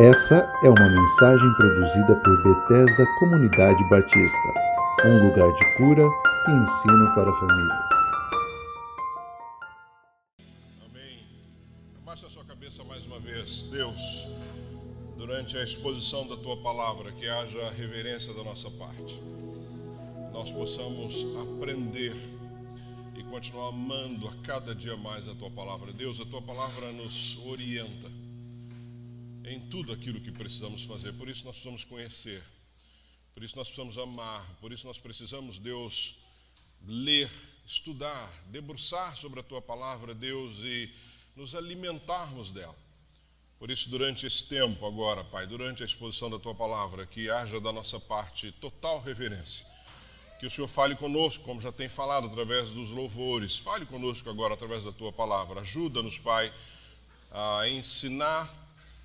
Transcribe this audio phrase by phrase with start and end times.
[0.00, 4.54] Essa é uma mensagem produzida por Bethesda Comunidade Batista,
[5.04, 6.04] um lugar de cura
[6.46, 7.90] e ensino para famílias.
[10.86, 11.26] Amém.
[12.00, 13.62] Abaixe a sua cabeça mais uma vez.
[13.72, 14.28] Deus,
[15.16, 19.20] durante a exposição da tua palavra, que haja reverência da nossa parte.
[20.32, 22.14] Nós possamos aprender
[23.16, 25.92] e continuar amando a cada dia mais a tua palavra.
[25.92, 28.27] Deus, a tua palavra nos orienta
[29.50, 31.12] em tudo aquilo que precisamos fazer.
[31.14, 32.42] Por isso nós precisamos conhecer,
[33.34, 36.16] por isso nós precisamos amar, por isso nós precisamos, Deus,
[36.86, 37.30] ler,
[37.64, 40.90] estudar, debruçar sobre a tua palavra, Deus, e
[41.36, 42.76] nos alimentarmos dela.
[43.58, 47.60] Por isso, durante esse tempo agora, Pai, durante a exposição da tua palavra, que haja
[47.60, 49.66] da nossa parte total reverência.
[50.38, 53.58] Que o Senhor fale conosco, como já tem falado através dos louvores.
[53.58, 55.62] Fale conosco agora através da tua palavra.
[55.62, 56.54] Ajuda-nos, Pai,
[57.32, 58.48] a ensinar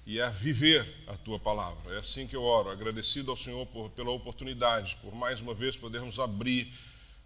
[0.06, 1.96] e a viver a tua palavra.
[1.96, 5.78] É assim que eu oro, agradecido ao Senhor por, pela oportunidade, por mais uma vez
[5.78, 6.74] podermos abrir,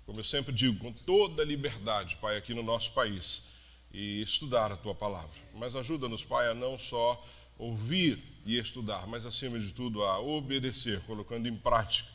[0.05, 3.43] como eu sempre digo, com toda a liberdade, Pai, aqui no nosso país
[3.91, 5.41] e estudar a tua palavra.
[5.55, 7.23] Mas ajuda-nos, Pai, a não só
[7.57, 12.09] ouvir e estudar, mas acima de tudo a obedecer, colocando em prática.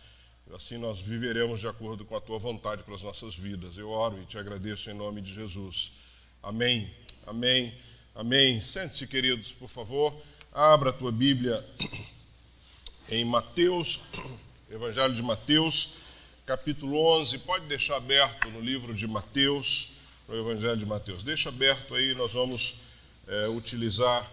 [0.54, 3.78] Assim nós viveremos de acordo com a tua vontade para as nossas vidas.
[3.78, 5.92] Eu oro e te agradeço em nome de Jesus.
[6.42, 6.90] Amém.
[7.26, 7.74] Amém.
[8.14, 8.60] Amém.
[8.60, 10.14] Sente-se, queridos, por favor.
[10.54, 11.64] Abra a tua Bíblia
[13.08, 14.02] em Mateus,
[14.70, 15.94] Evangelho de Mateus,
[16.44, 17.38] capítulo 11.
[17.38, 19.92] Pode deixar aberto no livro de Mateus,
[20.28, 21.22] no Evangelho de Mateus.
[21.22, 22.80] Deixa aberto aí, nós vamos
[23.26, 24.30] é, utilizar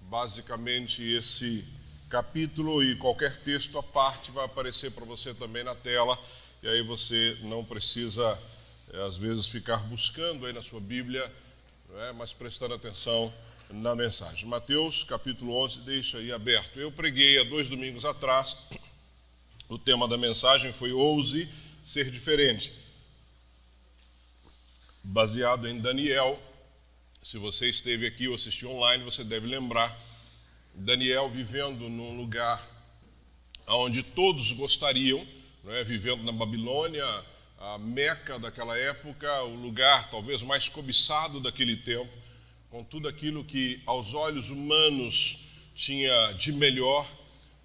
[0.00, 1.64] basicamente esse
[2.10, 6.18] capítulo e qualquer texto à parte vai aparecer para você também na tela.
[6.62, 8.38] E aí você não precisa,
[8.92, 11.32] é, às vezes, ficar buscando aí na sua Bíblia,
[12.00, 12.12] é?
[12.12, 13.32] mas prestando atenção
[13.74, 14.48] na mensagem.
[14.48, 16.78] Mateus capítulo 11, deixa aí aberto.
[16.78, 18.56] Eu preguei há dois domingos atrás,
[19.68, 21.48] o tema da mensagem foi Ouse
[21.82, 22.72] Ser Diferente,
[25.02, 26.40] baseado em Daniel.
[27.22, 29.98] Se você esteve aqui ou assistiu online, você deve lembrar.
[30.74, 32.64] Daniel vivendo num lugar
[33.66, 35.26] onde todos gostariam,
[35.62, 35.82] não é?
[35.82, 37.06] vivendo na Babilônia,
[37.58, 42.23] a Meca daquela época, o lugar talvez mais cobiçado daquele tempo
[42.74, 45.44] com tudo aquilo que aos olhos humanos
[45.76, 47.08] tinha de melhor,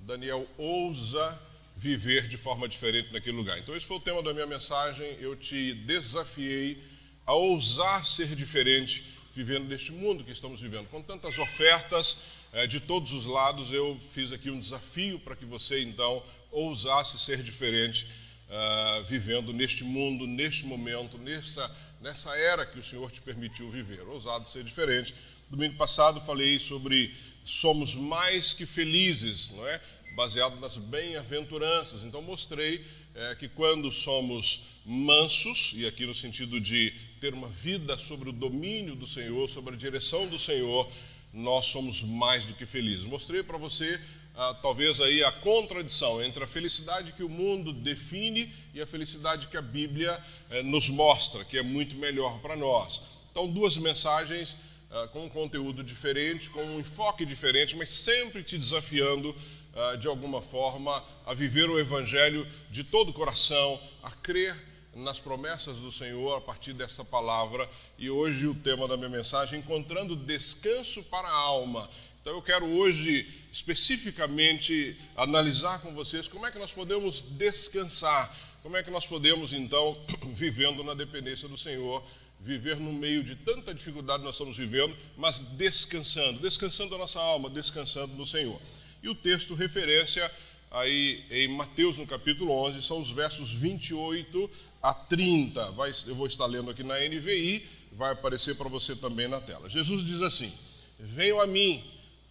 [0.01, 1.41] Daniel ousa
[1.75, 3.57] viver de forma diferente naquele lugar.
[3.57, 5.17] Então, esse foi o tema da minha mensagem.
[5.19, 6.77] Eu te desafiei
[7.25, 9.03] a ousar ser diferente
[9.33, 10.85] vivendo neste mundo que estamos vivendo.
[10.89, 15.43] Com tantas ofertas eh, de todos os lados, eu fiz aqui um desafio para que
[15.43, 16.21] você, então,
[16.51, 18.05] ousasse ser diferente
[18.49, 21.67] uh, vivendo neste mundo, neste momento, nessa
[22.01, 24.01] nessa era que o Senhor te permitiu viver.
[24.07, 25.13] Ousado ser diferente.
[25.49, 29.81] Domingo passado falei sobre somos mais que felizes, não é?
[30.15, 32.03] Baseado nas bem-aventuranças.
[32.03, 37.97] Então mostrei é, que quando somos mansos, e aqui no sentido de ter uma vida
[37.97, 40.89] sobre o domínio do Senhor, sobre a direção do Senhor,
[41.33, 43.05] nós somos mais do que felizes.
[43.05, 43.99] Mostrei para você
[44.39, 49.49] ah, talvez aí a contradição entre a felicidade que o mundo define e a felicidade
[49.49, 50.17] que a Bíblia
[50.49, 53.01] eh, nos mostra, que é muito melhor para nós.
[53.29, 54.55] Então, duas mensagens
[54.89, 59.35] ah, com um conteúdo diferente, com um enfoque diferente, mas sempre te desafiando
[59.75, 64.55] ah, de alguma forma a viver o Evangelho de todo o coração, a crer
[64.95, 67.69] nas promessas do Senhor a partir dessa palavra.
[67.97, 71.89] E hoje o tema da minha mensagem, encontrando descanso para a alma.
[72.21, 78.77] Então eu quero hoje especificamente analisar com vocês como é que nós podemos descansar, como
[78.77, 79.97] é que nós podemos então,
[80.33, 82.03] vivendo na dependência do Senhor,
[82.39, 87.49] viver no meio de tanta dificuldade nós estamos vivendo, mas descansando, descansando a nossa alma,
[87.49, 88.59] descansando no Senhor.
[89.03, 90.29] E o texto referência
[90.71, 94.49] aí em Mateus no capítulo 11 são os versos 28
[94.81, 95.71] a 30.
[95.71, 99.69] Vai, eu vou estar lendo aqui na NVI, vai aparecer para você também na tela.
[99.69, 100.51] Jesus diz assim:
[100.99, 101.83] Venham a mim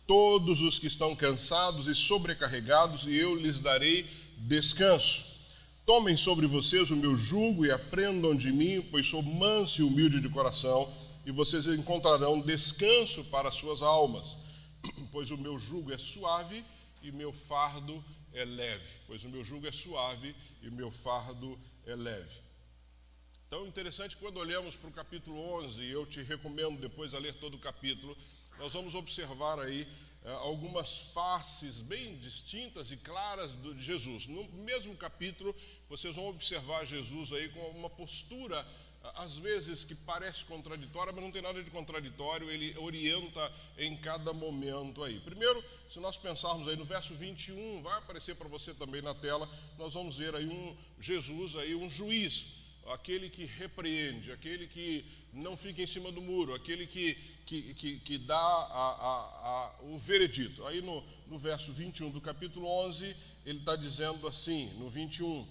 [0.08, 5.28] todos os que estão cansados e sobrecarregados, e eu lhes darei descanso.
[5.84, 10.18] Tomem sobre vocês o meu jugo e aprendam de mim, pois sou manso e humilde
[10.18, 10.90] de coração,
[11.26, 14.36] e vocês encontrarão descanso para suas almas.
[15.12, 16.64] Pois o meu jugo é suave
[17.02, 18.88] e meu fardo é leve.
[19.06, 22.40] Pois o meu jugo é suave e meu fardo é leve.
[23.46, 27.34] Então, interessante quando olhamos para o capítulo 11, e eu te recomendo depois a ler
[27.34, 28.16] todo o capítulo,
[28.58, 29.86] nós vamos observar aí
[30.32, 34.26] algumas faces bem distintas e claras de Jesus.
[34.26, 35.54] No mesmo capítulo,
[35.88, 38.66] vocês vão observar Jesus aí com uma postura
[39.16, 44.32] às vezes que parece contraditória, mas não tem nada de contraditório, ele orienta em cada
[44.32, 45.20] momento aí.
[45.20, 49.48] Primeiro, se nós pensarmos aí no verso 21, vai aparecer para você também na tela,
[49.78, 52.57] nós vamos ver aí um Jesus aí, um juiz,
[52.92, 57.14] aquele que repreende, aquele que não fica em cima do muro, aquele que,
[57.44, 59.14] que, que, que dá a, a,
[59.48, 60.66] a, o veredito.
[60.66, 65.46] Aí no, no verso 21 do capítulo 11, ele está dizendo assim, no 21,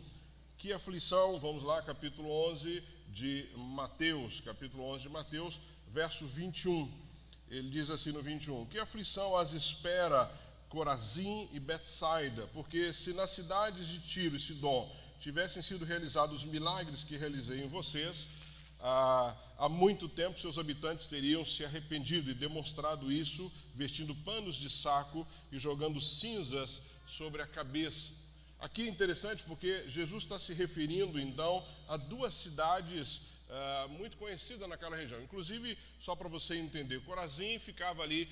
[0.58, 6.92] que aflição, vamos lá, capítulo 11 de Mateus, capítulo 11 de Mateus, verso 21.
[7.50, 10.30] Ele diz assim no 21: Que aflição as espera
[10.70, 16.46] Corazim e Betsaida, porque se nas cidades de Tiro e Sidom tivessem sido realizados os
[16.46, 18.30] milagres que realizei em vocês,
[18.80, 25.28] há, muito tempo seus habitantes teriam se arrependido e demonstrado isso, vestindo panos de saco
[25.52, 28.14] e jogando cinzas sobre a cabeça.
[28.60, 33.22] Aqui é interessante porque Jesus está se referindo então a duas cidades
[33.92, 35.22] muito conhecidas naquela região.
[35.22, 38.30] Inclusive, só para você entender, Corazim ficava ali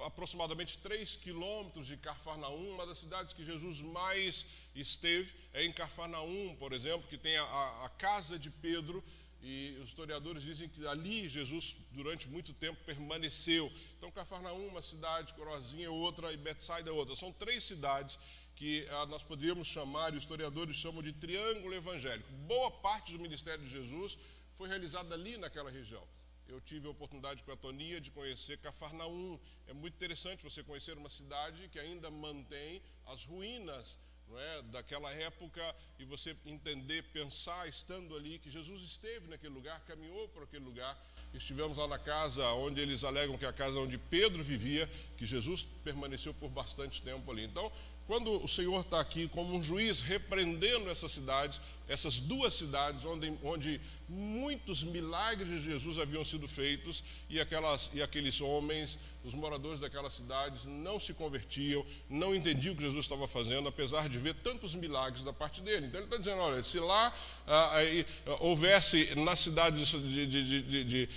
[0.00, 4.46] aproximadamente 3 quilômetros de Carfarnaum, uma das cidades que Jesus mais
[4.80, 9.02] esteve é em Carfarnaum, por exemplo, que tem a, a, casa de Pedro.
[9.42, 13.72] E os historiadores dizem que ali Jesus, durante muito tempo, permaneceu.
[13.96, 17.14] Então, Cafarnaum, uma cidade, Corozinha outra e Betsaida outra.
[17.14, 18.18] São três cidades
[18.56, 22.32] que ah, nós poderíamos chamar, e os historiadores chamam de triângulo evangélico.
[22.32, 24.18] Boa parte do ministério de Jesus
[24.52, 26.02] foi realizada ali naquela região.
[26.48, 29.38] Eu tive a oportunidade com a Tonia de conhecer Cafarnaum.
[29.66, 35.12] É muito interessante você conhecer uma cidade que ainda mantém as ruínas não é, daquela
[35.12, 35.62] época
[35.98, 40.98] e você entender, pensar, estando ali, que Jesus esteve naquele lugar, caminhou por aquele lugar.
[41.32, 45.26] Estivemos lá na casa onde eles alegam que é a casa onde Pedro vivia, que
[45.26, 47.44] Jesus permaneceu por bastante tempo ali.
[47.44, 47.70] Então,
[48.06, 53.32] quando o Senhor está aqui como um juiz repreendendo essas cidades, essas duas cidades onde,
[53.42, 59.80] onde muitos milagres de Jesus haviam sido feitos e, aquelas, e aqueles homens, os moradores
[59.80, 64.34] daquelas cidades, não se convertiam, não entendiam o que Jesus estava fazendo, apesar de ver
[64.34, 65.86] tantos milagres da parte dele.
[65.86, 67.12] Então ele está dizendo: olha, se lá
[67.46, 68.06] ah, aí,
[68.38, 71.08] houvesse na cidade de, de, de,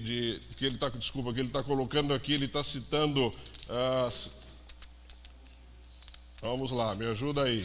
[0.00, 3.32] de, que ele está, desculpa, que ele está colocando aqui, ele está citando.
[3.68, 4.08] Ah,
[6.42, 7.64] Vamos lá, me ajuda aí.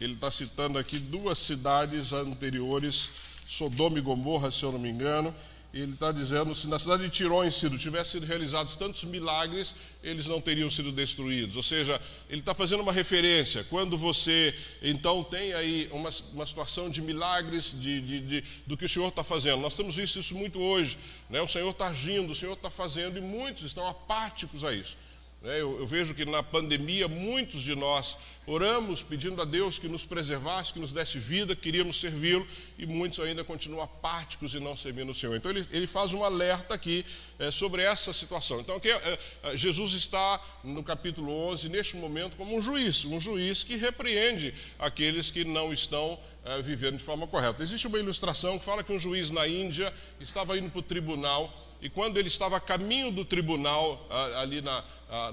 [0.00, 3.10] Ele está citando aqui duas cidades anteriores,
[3.48, 5.34] Sodoma e Gomorra, se eu não me engano.
[5.74, 9.74] Ele está dizendo se na cidade de em Ciro tivessem sido realizados tantos milagres,
[10.04, 11.56] eles não teriam sido destruídos.
[11.56, 12.00] Ou seja,
[12.30, 13.64] ele está fazendo uma referência.
[13.64, 18.84] Quando você então tem aí uma, uma situação de milagres de, de, de, do que
[18.84, 20.96] o Senhor está fazendo, nós temos visto isso muito hoje.
[21.28, 21.42] Né?
[21.42, 24.96] O Senhor está agindo, o Senhor está fazendo e muitos estão apáticos a isso.
[25.42, 25.60] Né?
[25.60, 30.04] Eu, eu, vejo que na pandemia muitos de nós oramos pedindo a Deus que nos
[30.04, 32.46] preservasse, que nos desse vida, queríamos servi-lo
[32.76, 35.36] e muitos ainda continuam apáticos e não servindo o Senhor.
[35.36, 37.04] Então ele, ele faz um alerta aqui
[37.38, 38.60] é, sobre essa situação.
[38.60, 43.20] Então aqui, é, é, Jesus está no capítulo 11, neste momento, como um juiz, um
[43.20, 47.62] juiz que repreende aqueles que não estão é, vivendo de forma correta.
[47.62, 51.67] Existe uma ilustração que fala que um juiz na Índia estava indo para o tribunal
[51.80, 54.84] e quando ele estava a caminho do tribunal, ali na,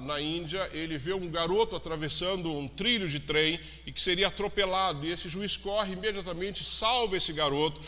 [0.01, 5.05] na Índia, ele vê um garoto atravessando um trilho de trem e que seria atropelado.
[5.05, 7.81] E esse juiz corre imediatamente, salva esse garoto,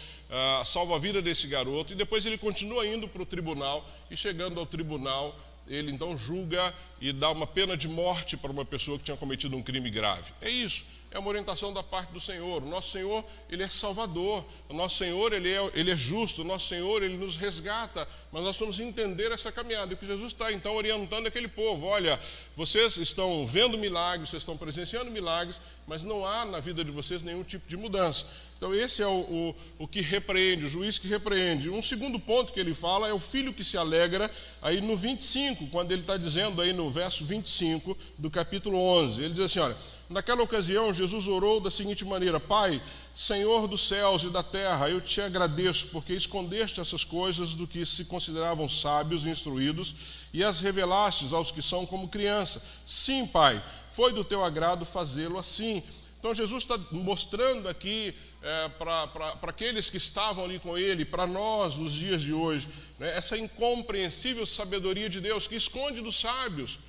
[0.66, 4.60] salva a vida desse garoto, e depois ele continua indo para o tribunal, e chegando
[4.60, 5.38] ao tribunal,
[5.68, 9.56] ele então julga e dá uma pena de morte para uma pessoa que tinha cometido
[9.56, 10.34] um crime grave.
[10.42, 12.62] É isso é uma orientação da parte do Senhor.
[12.62, 14.46] O nosso Senhor, Ele é salvador.
[14.68, 16.42] O nosso Senhor, Ele é, ele é justo.
[16.42, 18.08] O nosso Senhor, Ele nos resgata.
[18.32, 19.92] Mas nós vamos entender essa caminhada.
[19.92, 21.86] E o que Jesus está, então, orientando aquele povo.
[21.86, 22.20] Olha,
[22.56, 27.24] vocês estão vendo milagres, vocês estão presenciando milagres, mas não há na vida de vocês
[27.24, 28.26] nenhum tipo de mudança.
[28.58, 31.70] Então, esse é o, o, o que repreende, o juiz que repreende.
[31.70, 34.32] Um segundo ponto que ele fala é o filho que se alegra,
[34.62, 39.24] aí no 25, quando ele está dizendo aí no verso 25 do capítulo 11.
[39.24, 39.76] Ele diz assim: olha.
[40.10, 42.82] Naquela ocasião, Jesus orou da seguinte maneira: Pai,
[43.14, 47.86] Senhor dos céus e da terra, eu te agradeço porque escondeste essas coisas do que
[47.86, 49.96] se consideravam sábios e instruídos
[50.32, 52.62] e as revelastes aos que são como criança.
[52.86, 55.84] Sim, Pai, foi do teu agrado fazê-lo assim.
[56.20, 58.16] Então, Jesus está mostrando aqui
[58.48, 63.16] é, para aqueles que estavam ali com ele, para nós nos dias de hoje, né,
[63.18, 66.80] essa incompreensível sabedoria de Deus que esconde dos sábios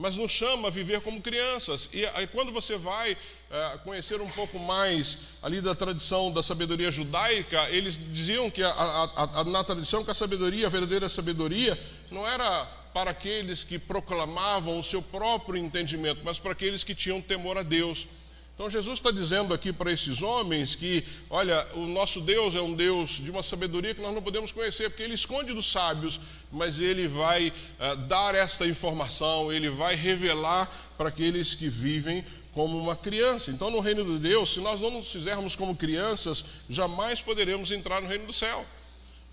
[0.00, 1.90] mas nos chama a viver como crianças.
[1.92, 3.14] E aí, quando você vai
[3.50, 8.70] é, conhecer um pouco mais ali da tradição da sabedoria judaica, eles diziam que a,
[8.70, 11.78] a, a, na tradição que a sabedoria, a verdadeira sabedoria,
[12.10, 12.64] não era
[12.94, 17.62] para aqueles que proclamavam o seu próprio entendimento, mas para aqueles que tinham temor a
[17.62, 18.06] Deus.
[18.60, 22.74] Então Jesus está dizendo aqui para esses homens que, olha, o nosso Deus é um
[22.74, 26.20] Deus de uma sabedoria que nós não podemos conhecer, porque Ele esconde dos sábios,
[26.52, 32.76] mas Ele vai uh, dar esta informação, Ele vai revelar para aqueles que vivem como
[32.76, 33.50] uma criança.
[33.50, 38.02] Então, no reino de Deus, se nós não nos fizermos como crianças, jamais poderemos entrar
[38.02, 38.66] no reino do céu.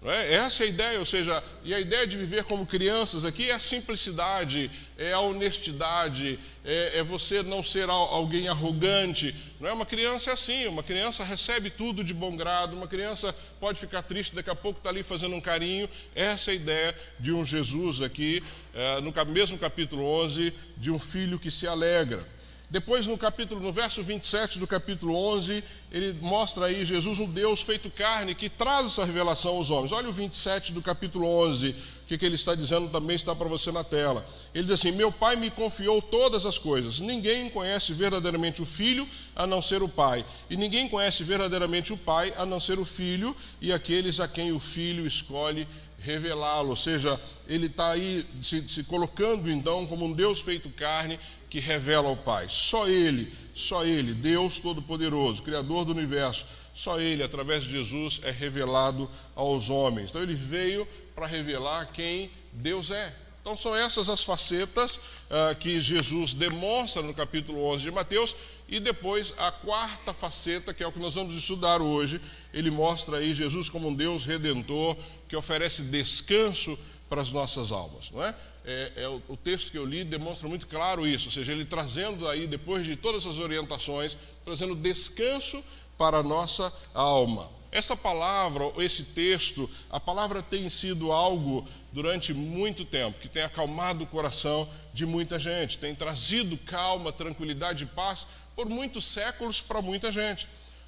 [0.04, 0.36] É?
[0.36, 3.54] Essa é a ideia, ou seja, e a ideia de viver como crianças aqui é
[3.54, 9.36] a simplicidade, é a honestidade, é, é, você não ser alguém arrogante.
[9.60, 13.36] Não é uma criança é assim, uma criança recebe tudo de bom grado, uma criança
[13.60, 15.90] pode ficar triste, daqui a pouco está ali fazendo um carinho.
[16.14, 18.44] Essa é a ideia de um Jesus aqui,
[18.76, 22.37] é, no mesmo capítulo 11, de um filho que se alegra.
[22.70, 27.62] Depois, no capítulo, no verso 27 do capítulo 11, ele mostra aí Jesus, um Deus
[27.62, 29.94] feito carne, que traz essa revelação aos homens.
[29.94, 33.48] Olha o 27 do capítulo 11, o que, que ele está dizendo também está para
[33.48, 34.26] você na tela.
[34.54, 37.00] Ele diz assim: Meu Pai me confiou todas as coisas.
[37.00, 40.26] Ninguém conhece verdadeiramente o Filho a não ser o Pai.
[40.50, 44.52] E ninguém conhece verdadeiramente o Pai a não ser o Filho e aqueles a quem
[44.52, 45.66] o Filho escolhe
[46.00, 46.70] revelá-lo.
[46.70, 51.60] Ou seja, ele está aí se, se colocando então como um Deus feito carne que
[51.60, 52.48] revela ao Pai.
[52.50, 58.32] Só Ele, só Ele, Deus Todo-Poderoso, Criador do universo, só Ele, através de Jesus, é
[58.32, 60.10] revelado aos homens.
[60.10, 63.16] Então Ele veio para revelar quem Deus é.
[63.42, 68.36] Então são essas as facetas uh, que Jesus demonstra no capítulo 11 de Mateus
[68.68, 72.20] e depois a quarta faceta, que é o que nós vamos estudar hoje,
[72.54, 74.98] ele mostra aí Jesus como um Deus redentor
[75.30, 76.78] que oferece descanso
[77.08, 78.36] para as nossas almas, não é?
[78.68, 81.64] É, é o, o, texto que eu li demonstra muito claro isso, ou seja, ele
[81.64, 85.64] trazendo aí, depois de todas as orientações, trazendo descanso
[85.98, 87.50] para a nossa alma.
[87.72, 94.04] Essa palavra, esse texto, a palavra tem sido algo durante muito tempo que tem acalmado
[94.04, 99.82] o coração de muita gente, tem trazido calma, tranquilidade e paz por muitos séculos para
[99.82, 100.48] muita gente.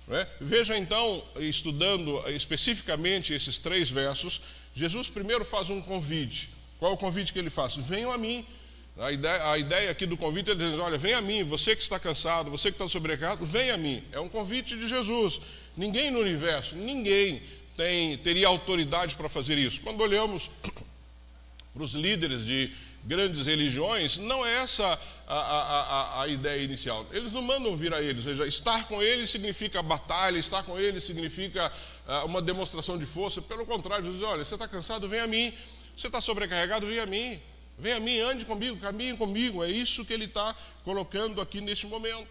[0.09, 0.27] É?
[0.41, 4.41] Veja então, estudando especificamente esses três versos,
[4.73, 6.58] Jesus primeiro faz um convite.
[6.79, 7.75] Qual é o convite que ele faz?
[7.75, 8.45] Venham a mim.
[8.97, 11.81] A ideia, a ideia aqui do convite é dizer: olha, venha a mim, você que
[11.81, 14.03] está cansado, você que está sobrecarregado, venha a mim.
[14.11, 15.39] É um convite de Jesus.
[15.75, 17.41] Ninguém no universo, ninguém
[17.77, 19.79] tem, teria autoridade para fazer isso.
[19.81, 20.49] Quando olhamos
[21.73, 22.71] para os líderes de
[23.05, 27.05] grandes religiões, não é essa a, a, a, a, ideia inicial.
[27.11, 30.77] Eles não mandam vir a eles, ou seja, estar com eles significa batalha, estar com
[30.77, 31.71] eles significa
[32.05, 33.41] uh, uma demonstração de força.
[33.41, 35.53] Pelo contrário, diz: olha, você está cansado, vem a mim.
[35.99, 36.87] Você está sobrecarregado?
[36.87, 37.41] Vem a mim.
[37.77, 39.61] Vem a mim, ande comigo, caminhe comigo.
[39.61, 42.25] É isso que ele está colocando aqui neste momento.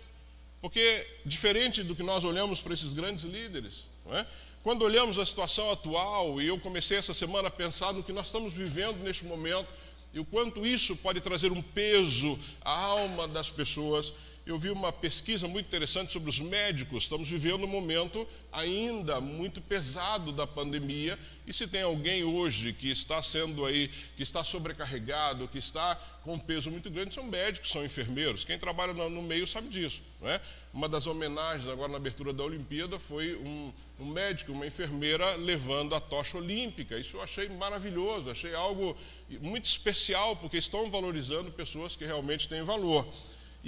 [0.58, 4.24] Porque, diferente do que nós olhamos para esses grandes líderes, é?
[4.62, 8.28] quando olhamos a situação atual, e eu comecei essa semana a pensar no que nós
[8.28, 9.68] estamos vivendo neste momento,
[10.14, 14.14] e o quanto isso pode trazer um peso à alma das pessoas,
[14.48, 17.02] eu vi uma pesquisa muito interessante sobre os médicos.
[17.02, 21.18] Estamos vivendo um momento ainda muito pesado da pandemia.
[21.46, 26.32] E se tem alguém hoje que está sendo aí, que está sobrecarregado, que está com
[26.32, 28.42] um peso muito grande, são médicos, são enfermeiros.
[28.42, 30.00] Quem trabalha no meio sabe disso.
[30.18, 30.40] Não é?
[30.72, 35.94] Uma das homenagens agora na abertura da Olimpíada foi um, um médico, uma enfermeira levando
[35.94, 36.98] a tocha olímpica.
[36.98, 38.96] Isso eu achei maravilhoso, achei algo
[39.42, 43.06] muito especial, porque estão valorizando pessoas que realmente têm valor.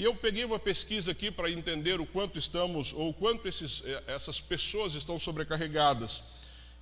[0.00, 4.02] E eu peguei uma pesquisa aqui para entender o quanto estamos, ou quanto esses, eh,
[4.07, 6.23] essas pessoas estão sobrecarregadas.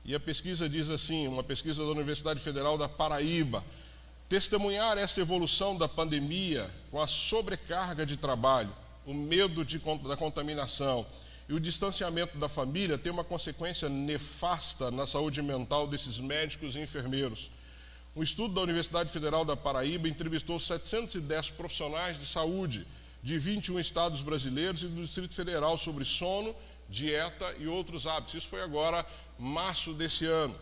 [0.04, 3.64] E a pesquisa diz assim: uma pesquisa da Universidade Federal da Paraíba.
[4.28, 8.72] Testemunhar essa evolução da pandemia com a sobrecarga de trabalho,
[9.04, 11.04] o medo de, da contaminação
[11.48, 16.78] e o distanciamento da família tem uma consequência nefasta na saúde mental desses médicos e
[16.78, 17.50] enfermeiros.
[18.14, 22.86] Um estudo da Universidade Federal da Paraíba entrevistou 710 profissionais de saúde
[23.22, 26.54] de 21 estados brasileiros e do Distrito Federal sobre sono,
[26.88, 28.34] dieta e outros hábitos.
[28.34, 29.04] Isso foi agora
[29.38, 30.54] março desse ano.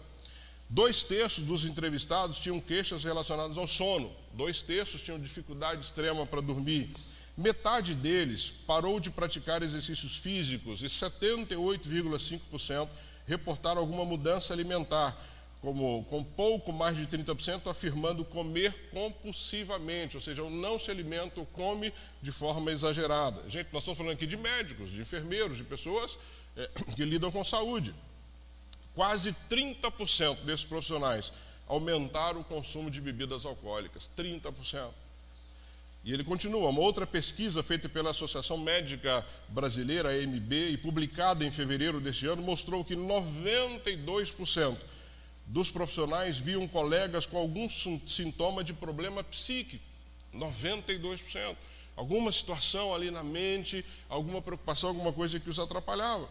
[0.69, 6.41] Dois terços dos entrevistados tinham queixas relacionadas ao sono, dois terços tinham dificuldade extrema para
[6.41, 6.91] dormir.
[7.37, 12.89] Metade deles parou de praticar exercícios físicos e 78,5%
[13.27, 15.17] reportaram alguma mudança alimentar,
[15.61, 21.47] como, com pouco mais de 30% afirmando comer compulsivamente, ou seja, não se alimenta ou
[21.47, 23.43] come de forma exagerada.
[23.49, 26.19] Gente, nós estamos falando aqui de médicos, de enfermeiros, de pessoas
[26.57, 27.95] é, que lidam com saúde.
[28.95, 31.33] Quase 30% desses profissionais
[31.67, 34.91] aumentaram o consumo de bebidas alcoólicas, 30%.
[36.05, 41.51] E ele continua, uma outra pesquisa feita pela Associação Médica Brasileira, AMB, e publicada em
[41.51, 44.77] fevereiro deste ano, mostrou que 92%
[45.47, 49.85] dos profissionais viam colegas com algum sintoma de problema psíquico.
[50.35, 51.57] 92%.
[51.97, 56.29] alguma situação ali na mente, alguma preocupação, alguma coisa que os atrapalhava.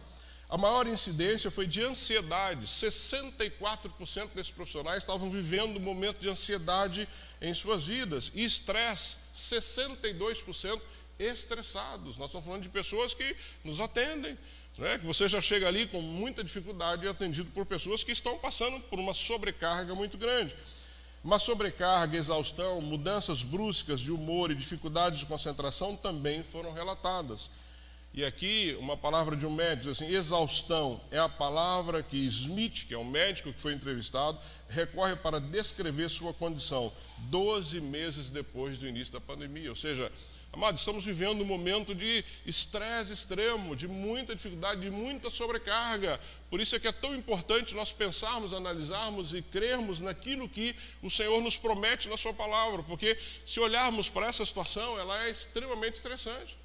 [0.48, 2.66] A maior incidência foi de ansiedade.
[2.66, 7.08] 64% desses profissionais estavam vivendo um momento de ansiedade
[7.42, 8.30] em suas vidas.
[8.32, 10.80] E estresse, 62%
[11.18, 12.16] estressados.
[12.16, 14.38] Nós estamos falando de pessoas que nos atendem,
[14.78, 14.98] né?
[14.98, 18.80] que você já chega ali com muita dificuldade e atendido por pessoas que estão passando
[18.80, 20.54] por uma sobrecarga muito grande.
[21.24, 27.50] Uma sobrecarga, exaustão, mudanças bruscas de humor e dificuldades de concentração também foram relatadas.
[28.14, 32.94] E aqui, uma palavra de um médico, assim, exaustão é a palavra que Smith, que
[32.94, 38.86] é um médico que foi entrevistado, recorre para descrever sua condição 12 meses depois do
[38.86, 39.68] início da pandemia.
[39.68, 40.10] Ou seja,
[40.56, 46.18] Amados, estamos vivendo um momento de estresse extremo, de muita dificuldade, de muita sobrecarga.
[46.48, 51.10] Por isso é que é tão importante nós pensarmos, analisarmos e crermos naquilo que o
[51.10, 55.96] Senhor nos promete na Sua palavra, porque se olharmos para essa situação, ela é extremamente
[55.96, 56.56] estressante.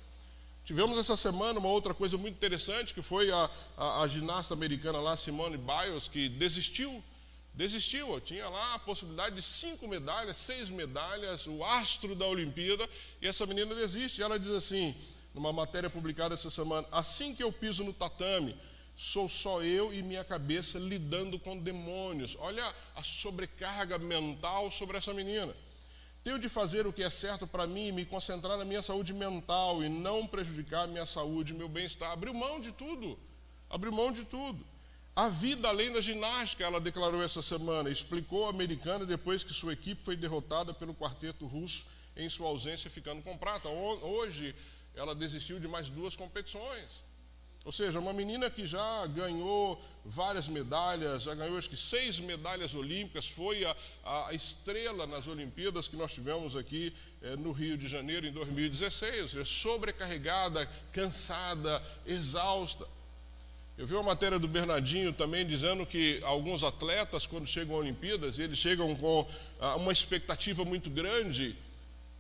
[0.64, 5.02] Tivemos essa semana uma outra coisa muito interessante, que foi a, a, a ginasta americana
[5.02, 7.04] lá, Simone Biles, que desistiu
[7.54, 12.90] Desistiu, tinha lá a possibilidade de cinco medalhas, seis medalhas, o astro da Olimpíada,
[13.22, 14.22] e essa menina desiste.
[14.22, 14.96] Ela diz assim,
[15.34, 18.58] numa matéria publicada essa semana: assim que eu piso no tatame,
[18.96, 22.38] sou só eu e minha cabeça lidando com demônios.
[22.40, 25.54] Olha a sobrecarga mental sobre essa menina.
[26.24, 29.12] Tenho de fazer o que é certo para mim e me concentrar na minha saúde
[29.12, 32.12] mental e não prejudicar minha saúde, meu bem-estar.
[32.12, 33.18] Abriu mão de tudo.
[33.70, 34.64] Abriu mão de tudo.
[35.16, 39.74] A vida além da ginástica, ela declarou essa semana, explicou a americana depois que sua
[39.74, 43.68] equipe foi derrotada pelo quarteto russo em sua ausência, ficando com prata.
[43.68, 44.56] Hoje,
[44.96, 47.04] ela desistiu de mais duas competições.
[47.64, 52.74] Ou seja, uma menina que já ganhou várias medalhas, já ganhou acho que seis medalhas
[52.74, 56.92] olímpicas, foi a, a estrela nas Olimpíadas que nós tivemos aqui
[57.22, 62.88] eh, no Rio de Janeiro em 2016, ou seja, sobrecarregada, cansada, exausta.
[63.82, 68.38] Eu vi uma matéria do Bernardinho também dizendo que alguns atletas, quando chegam a Olimpíadas,
[68.38, 69.28] eles chegam com
[69.60, 71.56] ah, uma expectativa muito grande.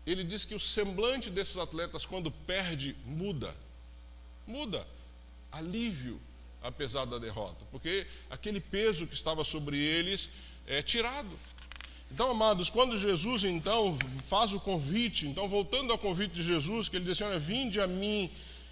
[0.03, 3.55] Ele diz que o semblante desses atletas, quando perde, muda.
[4.48, 4.88] Muda.
[5.51, 6.20] Alívio,
[6.64, 7.64] apesar da derrota.
[7.70, 10.31] Porque aquele peso que estava sobre eles
[10.66, 11.29] é tirado.
[12.09, 13.96] Então, amados, quando Jesus então
[14.27, 17.79] faz o convite, então voltando ao convite de Jesus, que ele diz assim: Olha, vinde
[17.79, 18.31] a mim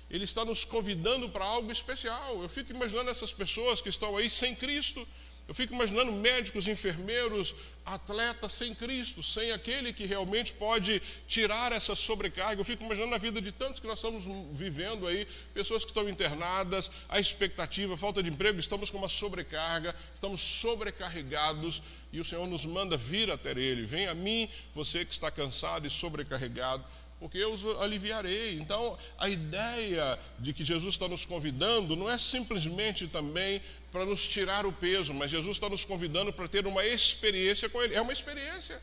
[0.10, 2.41] ele está nos convidando para algo especial.
[2.41, 5.08] Eu fico imaginando essas pessoas que estão aí sem Cristo.
[5.48, 11.95] Eu fico imaginando médicos, enfermeiros, atletas sem Cristo, sem aquele que realmente pode tirar essa
[11.95, 12.62] sobrecarga.
[12.62, 16.08] Eu fico imaginando a vida de tantos que nós estamos vivendo aí, pessoas que estão
[16.08, 21.82] internadas, a expectativa, a falta de emprego, estamos com uma sobrecarga, estamos sobrecarregados
[22.13, 23.88] e o Senhor nos manda vir até Ele.
[23.88, 26.86] Vem a mim, você que está cansado e sobrecarregado
[27.20, 28.58] porque eu os aliviarei.
[28.60, 34.26] Então, a ideia de que Jesus está nos convidando não é simplesmente também para nos
[34.26, 37.96] tirar o peso, mas Jesus está nos convidando para ter uma experiência com Ele.
[37.96, 38.82] É uma experiência,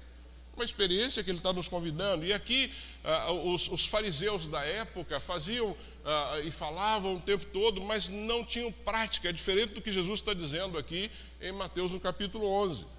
[0.55, 2.27] uma experiência que Ele está nos convidando.
[2.27, 2.73] E aqui,
[3.05, 8.45] ah, os, os, fariseus da época faziam ah, e falavam o tempo todo, mas não
[8.45, 12.96] tinham prática, é diferente do que Jesus está dizendo aqui em Mateus no capítulo 11.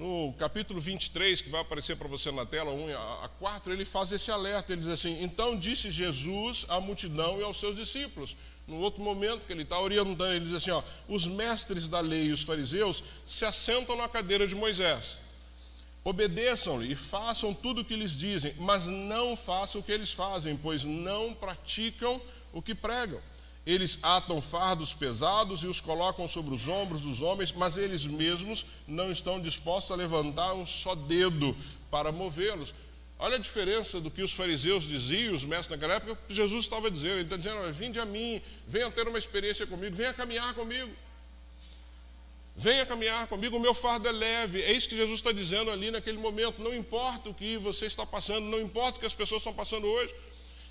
[0.00, 4.10] No capítulo 23, que vai aparecer para você na tela, 1 a 4, ele faz
[4.10, 4.72] esse alerta.
[4.72, 8.34] Ele diz assim: Então disse Jesus à multidão e aos seus discípulos.
[8.66, 12.28] No outro momento que ele está orientando, ele diz assim: ó, Os mestres da lei
[12.28, 15.18] e os fariseus se assentam na cadeira de Moisés.
[16.02, 20.56] Obedeçam-lhe e façam tudo o que lhes dizem, mas não façam o que eles fazem,
[20.56, 22.18] pois não praticam
[22.54, 23.20] o que pregam.
[23.66, 28.64] Eles atam fardos pesados e os colocam sobre os ombros dos homens, mas eles mesmos
[28.88, 31.54] não estão dispostos a levantar um só dedo
[31.90, 32.74] para movê-los.
[33.18, 36.90] Olha a diferença do que os fariseus diziam, os mestres naquela época, que Jesus estava
[36.90, 37.16] dizendo.
[37.16, 40.90] Ele está dizendo: vinde a mim, venha ter uma experiência comigo, venha caminhar comigo.
[42.56, 44.62] Venha caminhar comigo, o meu fardo é leve.
[44.62, 46.62] É isso que Jesus está dizendo ali naquele momento.
[46.62, 49.86] Não importa o que você está passando, não importa o que as pessoas estão passando
[49.86, 50.14] hoje.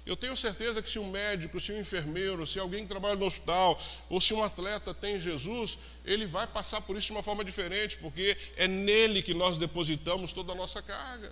[0.06, 3.26] Eu tenho certeza que se um médico, se um enfermeiro, se alguém que trabalha no
[3.26, 7.44] hospital, ou se um atleta tem Jesus, ele vai passar por isso de uma forma
[7.44, 11.32] diferente, porque é nele que nós depositamos toda a nossa carga.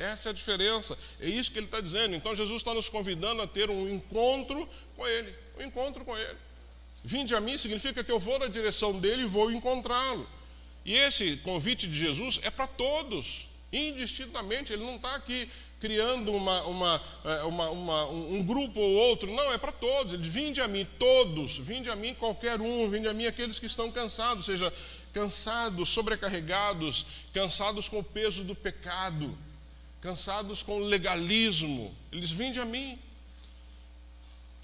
[0.00, 0.96] Essa é a diferença.
[1.20, 2.14] É isso que ele está dizendo.
[2.14, 4.66] Então Jesus está nos convidando a ter um encontro
[4.96, 5.34] com Ele.
[5.58, 6.38] Um encontro com Ele.
[7.04, 10.26] Vinde a mim significa que eu vou na direção dele e vou encontrá-lo.
[10.84, 14.72] E esse convite de Jesus é para todos, indistintamente.
[14.72, 19.32] Ele não está aqui criando uma, uma, é, uma, um grupo ou outro.
[19.32, 20.14] Não, é para todos.
[20.28, 21.56] Vinde a mim, todos.
[21.56, 22.88] Vinde a mim qualquer um.
[22.88, 24.72] Vinde a mim aqueles que estão cansados, seja,
[25.12, 29.36] cansados, sobrecarregados, cansados com o peso do pecado.
[30.00, 31.94] cansados com legalismo.
[32.12, 32.98] Eles vêm a mim.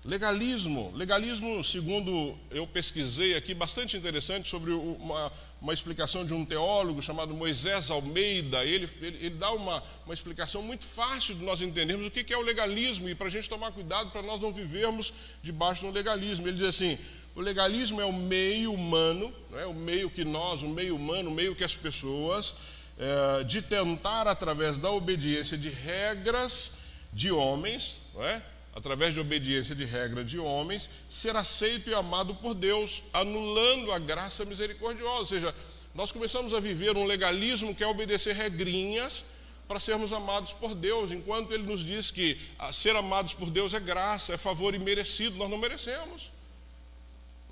[0.05, 0.93] Legalismo.
[0.95, 7.35] Legalismo, segundo eu pesquisei aqui, bastante interessante, sobre uma, uma explicação de um teólogo chamado
[7.35, 8.65] Moisés Almeida.
[8.65, 12.33] Ele, ele, ele dá uma, uma explicação muito fácil de nós entendermos o que, que
[12.33, 15.91] é o legalismo e para a gente tomar cuidado para nós não vivermos debaixo do
[15.91, 16.47] legalismo.
[16.47, 16.99] Ele diz assim:
[17.35, 19.67] o legalismo é o meio humano, não é?
[19.67, 22.55] o meio que nós, o meio humano, o meio que as pessoas,
[22.99, 26.73] é, de tentar, através da obediência de regras
[27.13, 28.43] de homens, não é?
[28.77, 33.99] Através de obediência de regra de homens, ser aceito e amado por Deus, anulando a
[33.99, 35.19] graça misericordiosa.
[35.19, 35.55] Ou seja,
[35.95, 39.25] nós começamos a viver um legalismo que é obedecer regrinhas
[39.67, 43.73] para sermos amados por Deus, enquanto ele nos diz que ah, ser amados por Deus
[43.73, 46.31] é graça, é favor imerecido, nós não merecemos.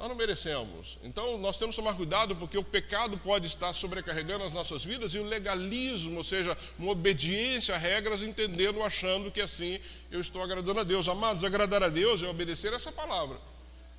[0.04, 0.98] Nós não merecemos.
[1.02, 5.14] Então nós temos que tomar cuidado porque o pecado pode estar sobrecarregando as nossas vidas
[5.14, 10.42] e o legalismo, ou seja, uma obediência a regras, entendendo, achando que assim eu estou
[10.42, 11.08] agradando a Deus.
[11.08, 13.38] Amados, agradar a Deus é obedecer essa palavra.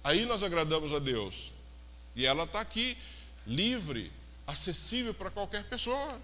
[0.04, 1.52] Aí nós agradamos a Deus.
[2.16, 2.96] E ela está aqui,
[3.48, 4.12] livre,
[4.46, 6.22] acessível para qualquer pessoa.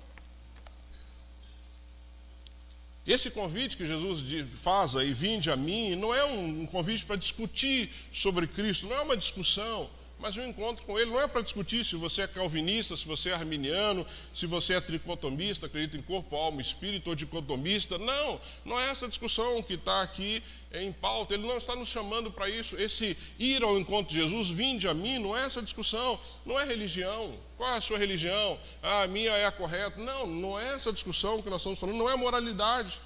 [3.05, 4.23] Esse convite que Jesus
[4.61, 9.01] faz aí, vinde a mim, não é um convite para discutir sobre Cristo, não é
[9.01, 9.89] uma discussão,
[10.21, 13.29] mas um encontro com Ele não é para discutir se você é calvinista, se você
[13.29, 17.97] é arminiano, se você é tricotomista, acredita em corpo, alma, espírito ou dicotomista.
[17.97, 21.33] Não, não é essa discussão que está aqui em pauta.
[21.33, 22.79] Ele não está nos chamando para isso.
[22.79, 26.65] Esse ir ao encontro de Jesus, vinde a mim, não é essa discussão, não é
[26.65, 27.35] religião.
[27.57, 28.59] Qual é a sua religião?
[28.83, 29.99] Ah, a minha é a correta.
[29.99, 33.01] Não, não é essa discussão que nós estamos falando, não é moralidade.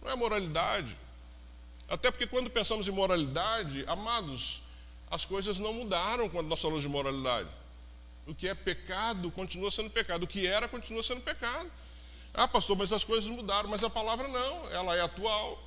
[0.00, 0.96] Não é moralidade.
[1.88, 4.61] Até porque quando pensamos em moralidade, amados,
[5.12, 7.50] as coisas não mudaram quando nós falamos de moralidade.
[8.26, 10.22] O que é pecado continua sendo pecado.
[10.22, 11.70] O que era continua sendo pecado.
[12.32, 13.68] Ah, pastor, mas as coisas mudaram.
[13.68, 15.62] Mas a palavra não, ela é atual.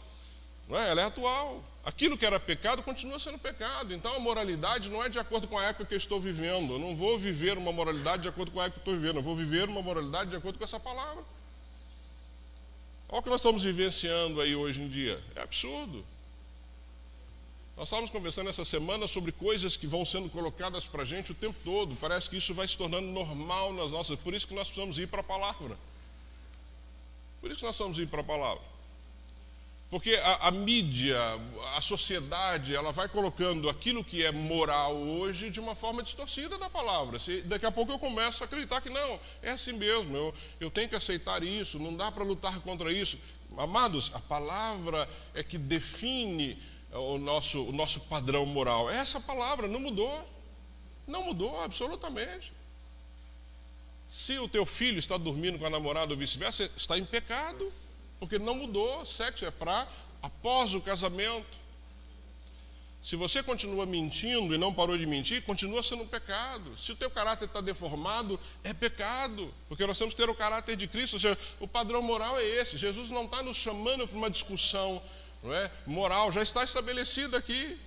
[0.67, 0.89] Não é?
[0.89, 1.63] Ela é atual.
[1.83, 3.93] Aquilo que era pecado continua sendo pecado.
[3.93, 6.73] Então a moralidade não é de acordo com a época que eu estou vivendo.
[6.73, 9.17] Eu não vou viver uma moralidade de acordo com a época que eu estou vivendo.
[9.17, 11.23] Eu vou viver uma moralidade de acordo com essa palavra.
[13.09, 15.23] Olha o que nós estamos vivenciando aí hoje em dia.
[15.35, 16.03] É absurdo.
[17.77, 21.35] Nós estávamos conversando essa semana sobre coisas que vão sendo colocadas para a gente o
[21.35, 21.93] tempo todo.
[21.97, 24.23] Parece que isso vai se tornando normal nas nossas.
[24.23, 25.77] Por isso que nós precisamos ir para a palavra.
[27.41, 28.63] Por isso que nós precisamos ir para a palavra.
[29.89, 31.19] Porque a, a, mídia,
[31.75, 36.69] a sociedade, ela vai colocando aquilo que é moral hoje de uma forma distorcida da
[36.69, 37.19] palavra.
[37.19, 40.71] Se, daqui a pouco eu começo a acreditar que não, é assim mesmo, eu, eu
[40.71, 43.19] tenho que aceitar isso, não dá para lutar contra isso.
[43.57, 46.57] Amados, a palavra é que define
[46.97, 48.89] o nosso, o nosso padrão moral.
[48.89, 50.27] Essa palavra não mudou.
[51.07, 52.51] Não mudou absolutamente.
[54.09, 57.71] Se o teu filho está dormindo com a namorada ou vice-versa, está em pecado,
[58.19, 59.05] porque não mudou.
[59.05, 59.87] Sexo é para
[60.21, 61.65] após o casamento.
[63.05, 66.75] Se você continua mentindo e não parou de mentir, continua sendo um pecado.
[66.75, 70.75] Se o teu caráter está deformado, é pecado, porque nós temos que ter o caráter
[70.75, 71.13] de Cristo.
[71.13, 72.77] Ou seja, o padrão moral é esse.
[72.77, 74.99] Jesus não está nos chamando para uma discussão
[75.45, 75.71] não é?
[75.85, 77.77] moral, já está estabelecido aqui.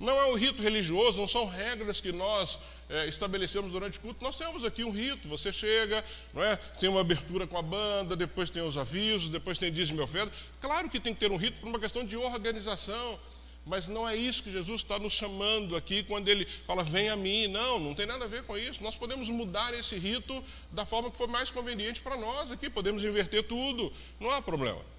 [0.00, 4.22] Não é o rito religioso, não são regras que nós é, estabelecemos durante o culto.
[4.22, 5.28] Nós temos aqui um rito.
[5.28, 6.56] Você chega, não é?
[6.78, 10.32] tem uma abertura com a banda, depois tem os avisos, depois tem dízimo e oferta.
[10.60, 13.18] Claro que tem que ter um rito por uma questão de organização.
[13.64, 17.16] Mas não é isso que Jesus está nos chamando aqui quando ele fala, vem a
[17.16, 17.48] mim.
[17.48, 18.82] Não, não tem nada a ver com isso.
[18.82, 22.70] Nós podemos mudar esse rito da forma que for mais conveniente para nós aqui.
[22.70, 24.95] Podemos inverter tudo, não há problema.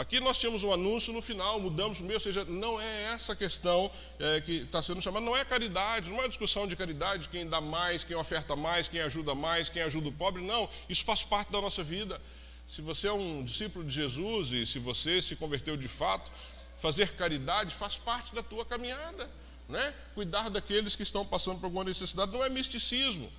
[0.00, 3.36] Aqui nós tínhamos um anúncio no final, mudamos o meio, ou seja, não é essa
[3.36, 7.46] questão é, que está sendo chamada, não é caridade, não é discussão de caridade, quem
[7.46, 11.22] dá mais, quem oferta mais, quem ajuda mais, quem ajuda o pobre, não, isso faz
[11.22, 12.18] parte da nossa vida.
[12.66, 16.32] Se você é um discípulo de Jesus e se você se converteu de fato,
[16.78, 19.28] fazer caridade faz parte da tua caminhada,
[19.68, 19.94] né?
[20.14, 23.30] Cuidar daqueles que estão passando por alguma necessidade não é misticismo,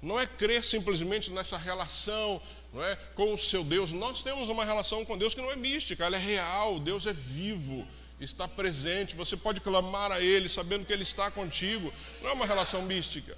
[0.00, 2.40] não é crer simplesmente nessa relação
[2.72, 3.92] não é, com o seu Deus.
[3.92, 6.78] Nós temos uma relação com Deus que não é mística, ela é real.
[6.78, 7.86] Deus é vivo,
[8.20, 9.16] está presente.
[9.16, 11.92] Você pode clamar a Ele sabendo que Ele está contigo.
[12.22, 13.36] Não é uma relação mística.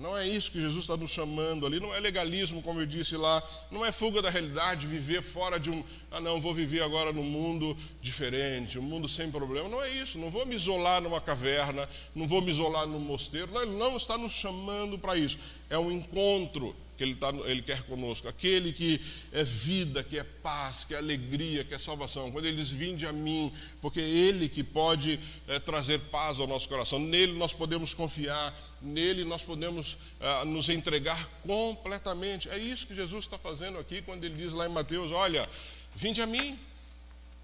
[0.00, 3.18] Não é isso que Jesus está nos chamando ali, não é legalismo, como eu disse
[3.18, 5.84] lá, não é fuga da realidade, viver fora de um.
[6.10, 9.68] Ah, não, vou viver agora num mundo diferente, um mundo sem problema.
[9.68, 13.52] Não é isso, não vou me isolar numa caverna, não vou me isolar num mosteiro.
[13.52, 15.38] Não, ele não está nos chamando para isso.
[15.68, 19.00] É um encontro que ele, tá, ele quer conosco, aquele que
[19.32, 22.30] é vida, que é paz, que é alegria, que é salvação.
[22.30, 26.46] Quando ele diz, vinde a mim, porque é ele que pode é, trazer paz ao
[26.46, 32.50] nosso coração, nele nós podemos confiar, nele nós podemos é, nos entregar completamente.
[32.50, 35.48] É isso que Jesus está fazendo aqui quando ele diz lá em Mateus: olha,
[35.96, 36.58] vinde a mim,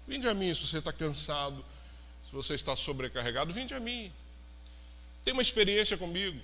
[0.07, 1.65] vinde a mim se você está cansado,
[2.29, 4.11] se você está sobrecarregado, vinde a mim.
[5.23, 6.39] Tem uma experiência comigo,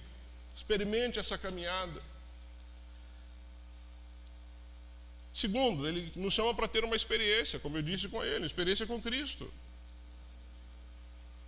[0.51, 2.11] experimente essa caminhada.
[5.33, 9.01] Segundo, ele nos chama para ter uma experiência, como eu disse com ele, experiência com
[9.01, 9.51] Cristo.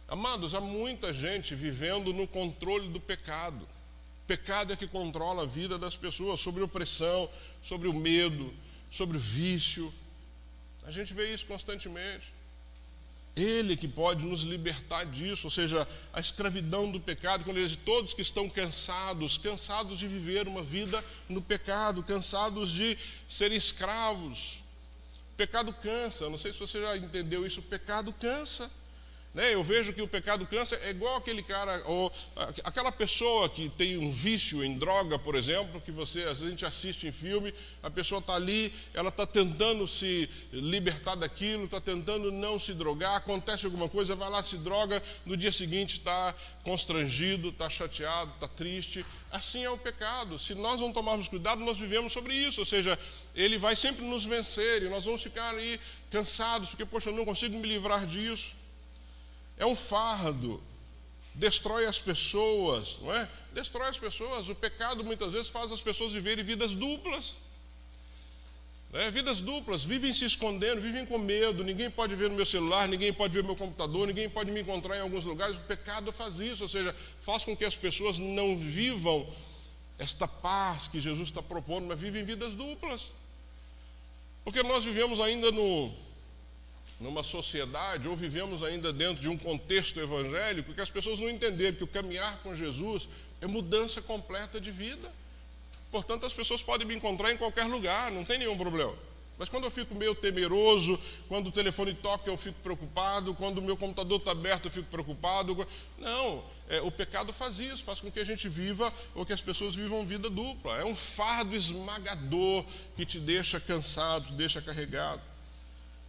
[0.08, 3.68] Amados, há muita gente vivendo no controle do pecado.
[4.26, 7.30] Pecado é que controla a vida das pessoas, sobre opressão,
[7.62, 8.52] sobre o medo,
[8.90, 9.94] sobre o vício.
[10.84, 12.34] A gente vê isso constantemente.
[13.36, 17.76] Ele que pode nos libertar disso, ou seja, a escravidão do pecado, quando ele diz
[17.76, 24.64] todos que estão cansados, cansados de viver uma vida no pecado, cansados de ser escravos.
[25.34, 28.72] O pecado cansa, não sei se você já entendeu isso, o pecado cansa.
[29.36, 29.54] Né?
[29.54, 32.10] Eu vejo que o pecado cansa é igual aquele cara, ou
[32.64, 36.50] aquela pessoa que tem um vício em droga, por exemplo, que você, às vezes a
[36.52, 41.82] gente assiste em filme, a pessoa está ali, ela está tentando se libertar daquilo, está
[41.82, 46.34] tentando não se drogar, acontece alguma coisa, vai lá, se droga, no dia seguinte está
[46.64, 49.06] constrangido, está chateado, está triste.
[49.30, 50.40] Assim é o pecado.
[50.40, 52.98] Se nós não tomarmos cuidado, nós vivemos sobre isso, ou seja,
[53.36, 55.78] ele vai sempre nos vencer e nós vamos ficar aí
[56.10, 58.64] cansados, porque, poxa, eu não consigo me livrar disso
[59.58, 60.62] é um fardo,
[61.34, 63.30] destrói as pessoas, não é?
[63.54, 64.50] Destrói as pessoas.
[64.50, 67.38] O pecado muitas vezes faz as pessoas viverem vidas duplas.
[68.92, 69.10] Né?
[69.12, 71.64] Vidas duplas, vivem se escondendo, vivem com medo.
[71.64, 74.62] Ninguém pode ver no meu celular, ninguém pode ver no meu computador, ninguém pode me
[74.62, 75.58] encontrar em alguns lugares.
[75.58, 79.28] O pecado faz isso, ou seja, faz com que as pessoas não vivam
[79.98, 83.12] esta paz que Jesus está propondo, mas vivem vidas duplas.
[84.44, 85.94] Porque nós vivemos ainda no,
[87.00, 91.78] numa sociedade, ou vivemos ainda dentro de um contexto evangélico, que as pessoas não entenderam
[91.78, 93.10] que o caminhar com Jesus
[93.42, 95.12] é mudança completa de vida.
[95.92, 98.94] Portanto, as pessoas podem me encontrar em qualquer lugar, não tem nenhum problema.
[99.38, 103.62] Mas quando eu fico meio temeroso, quando o telefone toca, eu fico preocupado, quando o
[103.62, 105.68] meu computador está aberto, eu fico preocupado.
[105.98, 109.42] Não, é, o pecado faz isso, faz com que a gente viva, ou que as
[109.42, 110.78] pessoas vivam vida dupla.
[110.78, 112.64] É um fardo esmagador
[112.96, 115.22] que te deixa cansado, te deixa carregado.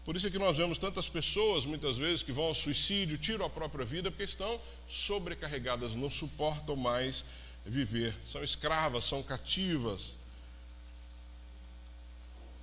[0.06, 3.44] Por isso é que nós vemos tantas pessoas, muitas vezes, que vão ao suicídio, tiram
[3.44, 7.24] a própria vida, porque estão sobrecarregadas, não suportam mais
[7.66, 8.14] viver.
[8.24, 10.14] São escravas, são cativas.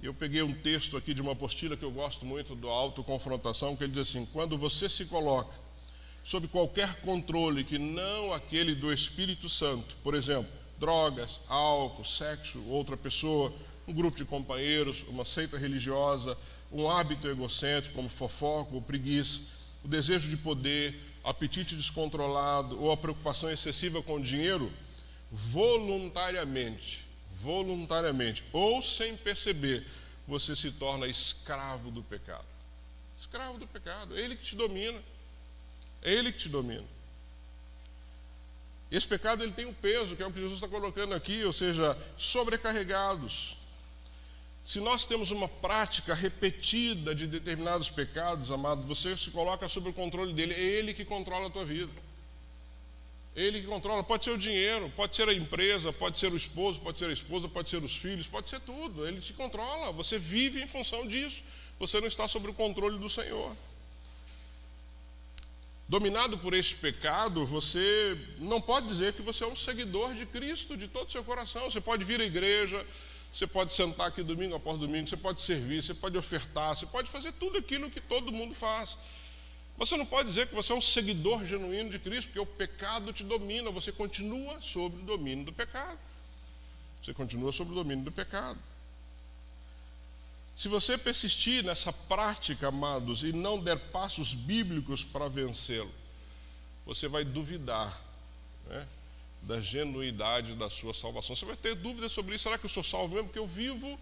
[0.01, 3.84] Eu peguei um texto aqui de uma apostila que eu gosto muito do Autoconfrontação, que
[3.84, 5.53] ele diz assim: quando você se coloca
[6.23, 12.95] sob qualquer controle que não aquele do Espírito Santo, por exemplo, drogas, álcool, sexo, outra
[12.95, 13.53] pessoa,
[13.86, 16.38] um grupo de companheiros, uma seita religiosa,
[16.73, 19.41] um hábito egocêntrico, como fofoca ou preguiça,
[19.83, 24.71] o desejo de poder, apetite descontrolado ou a preocupação excessiva com o dinheiro,
[25.31, 29.86] voluntariamente, voluntariamente ou sem perceber,
[30.27, 32.45] você se torna escravo do pecado.
[33.15, 34.99] Escravo do pecado, é ele que te domina.
[36.01, 36.83] É ele que te domina.
[38.91, 41.53] Esse pecado ele tem um peso, que é o que Jesus está colocando aqui, ou
[41.53, 43.57] seja, sobrecarregados.
[44.63, 49.93] Se nós temos uma prática repetida de determinados pecados, amado, você se coloca sob o
[49.93, 51.91] controle dele, é ele que controla a tua vida.
[53.36, 56.80] Ele que controla, pode ser o dinheiro, pode ser a empresa, pode ser o esposo,
[56.80, 59.08] pode ser a esposa, pode ser os filhos, pode ser tudo.
[59.08, 61.43] Ele te controla, você vive em função disso.
[61.80, 63.56] Você não está sob o controle do Senhor.
[65.89, 70.78] Dominado por este pecado, você não pode dizer que você é um seguidor de Cristo
[70.78, 71.69] de todo o seu coração.
[71.69, 72.86] Você pode vir à igreja,
[73.34, 77.10] você pode sentar aqui domingo após domingo, você pode servir, você pode ofertar, você pode
[77.10, 78.96] fazer tudo aquilo que todo mundo faz.
[79.76, 83.12] Você não pode dizer que você é um seguidor genuíno de Cristo, porque o pecado
[83.12, 85.98] te domina, você continua sob o domínio do pecado.
[87.02, 88.60] Você continua sob o domínio do pecado.
[90.56, 95.91] Se você persistir nessa prática, amados, e não der passos bíblicos para vencê-lo,
[96.86, 98.00] você vai duvidar.
[98.67, 98.88] Né?
[99.43, 101.36] Da genuidade da sua salvação.
[101.36, 102.43] Você vai ter dúvidas sobre isso.
[102.43, 103.27] Será que eu sou salvo mesmo?
[103.27, 103.99] Porque eu vivo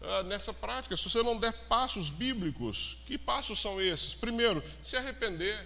[0.00, 0.96] ah, nessa prática.
[0.96, 4.14] Se você não der passos bíblicos, que passos são esses?
[4.14, 5.58] Primeiro, se arrepender.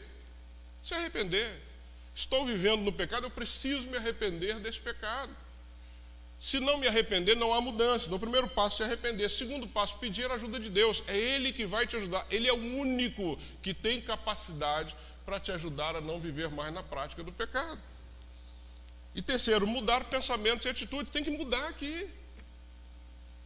[0.82, 1.62] Se arrepender.
[2.14, 5.34] Estou vivendo no pecado, eu preciso me arrepender desse pecado.
[6.38, 8.06] Se não me arrepender, não há mudança.
[8.06, 9.28] Então, o primeiro passo é se arrepender.
[9.28, 11.02] Segundo passo, pedir a ajuda de Deus.
[11.08, 12.26] É Ele que vai te ajudar.
[12.30, 16.82] Ele é o único que tem capacidade para te ajudar a não viver mais na
[16.82, 17.80] prática do pecado.
[19.16, 21.10] E terceiro, mudar pensamentos e atitudes.
[21.10, 22.06] Tem que mudar aqui.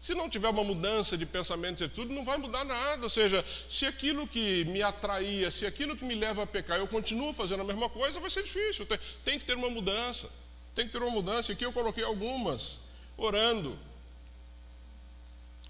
[0.00, 3.04] Se não tiver uma mudança de pensamento e tudo, não vai mudar nada.
[3.04, 6.88] Ou seja, se aquilo que me atraía, se aquilo que me leva a pecar, eu
[6.88, 8.84] continuo fazendo a mesma coisa, vai ser difícil.
[8.84, 10.28] Tem, tem que ter uma mudança.
[10.74, 11.52] Tem que ter uma mudança.
[11.52, 12.78] Aqui eu coloquei algumas.
[13.16, 13.78] Orando.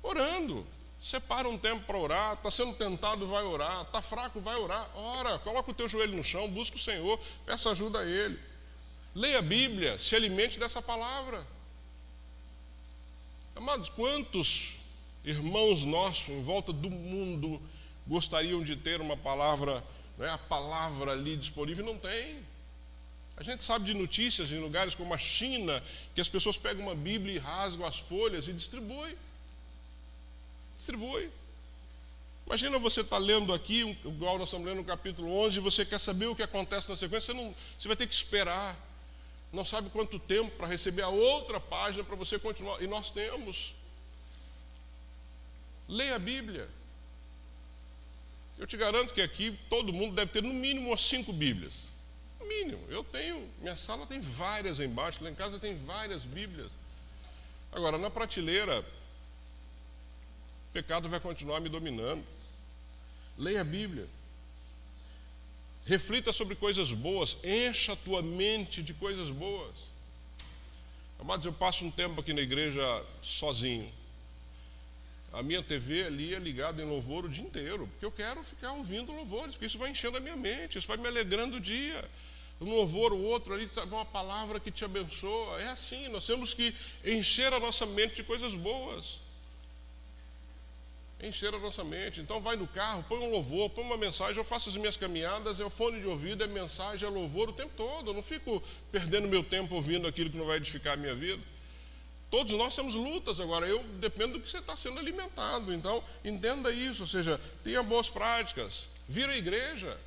[0.02, 0.66] Orando.
[0.98, 2.32] Separa um tempo para orar.
[2.32, 3.82] Está sendo tentado, vai orar.
[3.82, 4.88] Está fraco, vai orar.
[4.94, 8.48] Ora, coloca o teu joelho no chão, busca o Senhor, peça ajuda a Ele.
[9.14, 11.44] Leia a Bíblia, se alimente dessa palavra.
[13.56, 14.76] Amados, quantos
[15.24, 17.60] irmãos nossos em volta do mundo
[18.06, 19.84] gostariam de ter uma palavra,
[20.16, 21.84] né, a palavra ali disponível?
[21.84, 22.38] Não tem.
[23.36, 25.82] A gente sabe de notícias em lugares como a China,
[26.14, 29.16] que as pessoas pegam uma Bíblia e rasgam as folhas e distribuem.
[30.76, 31.30] Distribui.
[32.46, 35.84] Imagina você estar tá lendo aqui, igual nós estamos lendo no capítulo 11, e você
[35.84, 38.89] quer saber o que acontece na sequência, você, não, você vai ter que esperar
[39.52, 42.80] não sabe quanto tempo para receber a outra página para você continuar.
[42.82, 43.74] E nós temos.
[45.88, 46.68] Leia a Bíblia.
[48.58, 51.96] Eu te garanto que aqui todo mundo deve ter no mínimo umas cinco Bíblias.
[52.38, 52.84] No mínimo.
[52.88, 56.70] Eu tenho, minha sala tem várias embaixo, lá em casa tem várias Bíblias.
[57.72, 62.24] Agora, na prateleira, o pecado vai continuar me dominando.
[63.36, 64.06] Leia a Bíblia.
[65.90, 69.74] Reflita sobre coisas boas, encha a tua mente de coisas boas.
[71.18, 72.80] Amados, eu passo um tempo aqui na igreja
[73.20, 73.92] sozinho.
[75.32, 78.70] A minha TV ali é ligada em louvor o dia inteiro, porque eu quero ficar
[78.74, 82.08] ouvindo louvores, porque isso vai enchendo a minha mente, isso vai me alegrando o dia.
[82.60, 85.60] Um louvor, o outro ali, uma palavra que te abençoa.
[85.60, 86.72] É assim, nós temos que
[87.04, 89.18] encher a nossa mente de coisas boas
[91.22, 92.20] encher a nossa mente.
[92.20, 95.60] Então vai no carro, põe um louvor, põe uma mensagem, eu faço as minhas caminhadas,
[95.60, 98.10] é o fone de ouvido, é mensagem, é louvor o tempo todo.
[98.10, 101.42] Eu não fico perdendo meu tempo ouvindo aquilo que não vai edificar a minha vida.
[102.30, 105.74] Todos nós temos lutas agora, eu dependo do que você está sendo alimentado.
[105.74, 109.98] Então, entenda isso, ou seja, tenha boas práticas, vira a igreja.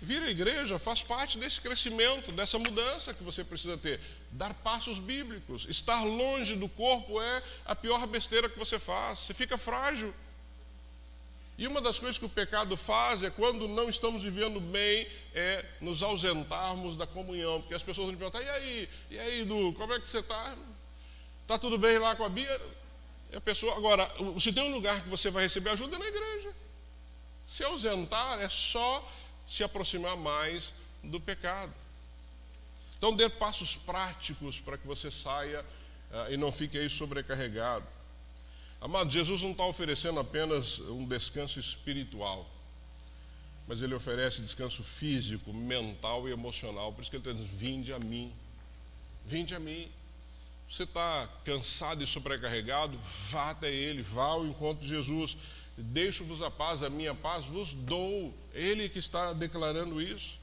[0.00, 3.98] Vira a igreja, faz parte desse crescimento, dessa mudança que você precisa ter.
[4.30, 5.66] Dar passos bíblicos.
[5.70, 9.20] Estar longe do corpo é a pior besteira que você faz.
[9.20, 10.14] Você fica frágil.
[11.58, 15.64] E uma das coisas que o pecado faz é quando não estamos vivendo bem, é
[15.80, 17.62] nos ausentarmos da comunhão.
[17.62, 20.54] Porque as pessoas vão perguntar, e aí, e aí, Du, como é que você está?
[21.40, 22.60] Está tudo bem lá com a Bia?
[23.32, 24.06] E a pessoa, agora,
[24.38, 26.52] se tem um lugar que você vai receber ajuda é na igreja.
[27.46, 29.08] Se ausentar é só
[29.46, 31.72] se aproximar mais do pecado.
[32.98, 35.60] Então, dê passos práticos para que você saia
[36.10, 37.86] uh, e não fique aí sobrecarregado.
[38.80, 42.48] Amado, Jesus não está oferecendo apenas um descanso espiritual,
[43.66, 46.92] mas ele oferece descanso físico, mental e emocional.
[46.92, 48.32] Por isso que ele está dizendo: vinde a mim,
[49.24, 49.90] vinde a mim.
[50.68, 52.98] Você está cansado e sobrecarregado?
[53.30, 55.36] Vá até Ele, vá ao encontro de Jesus.
[55.76, 58.34] Deixo-vos a paz, a minha paz vos dou.
[58.54, 60.38] Ele que está declarando isso.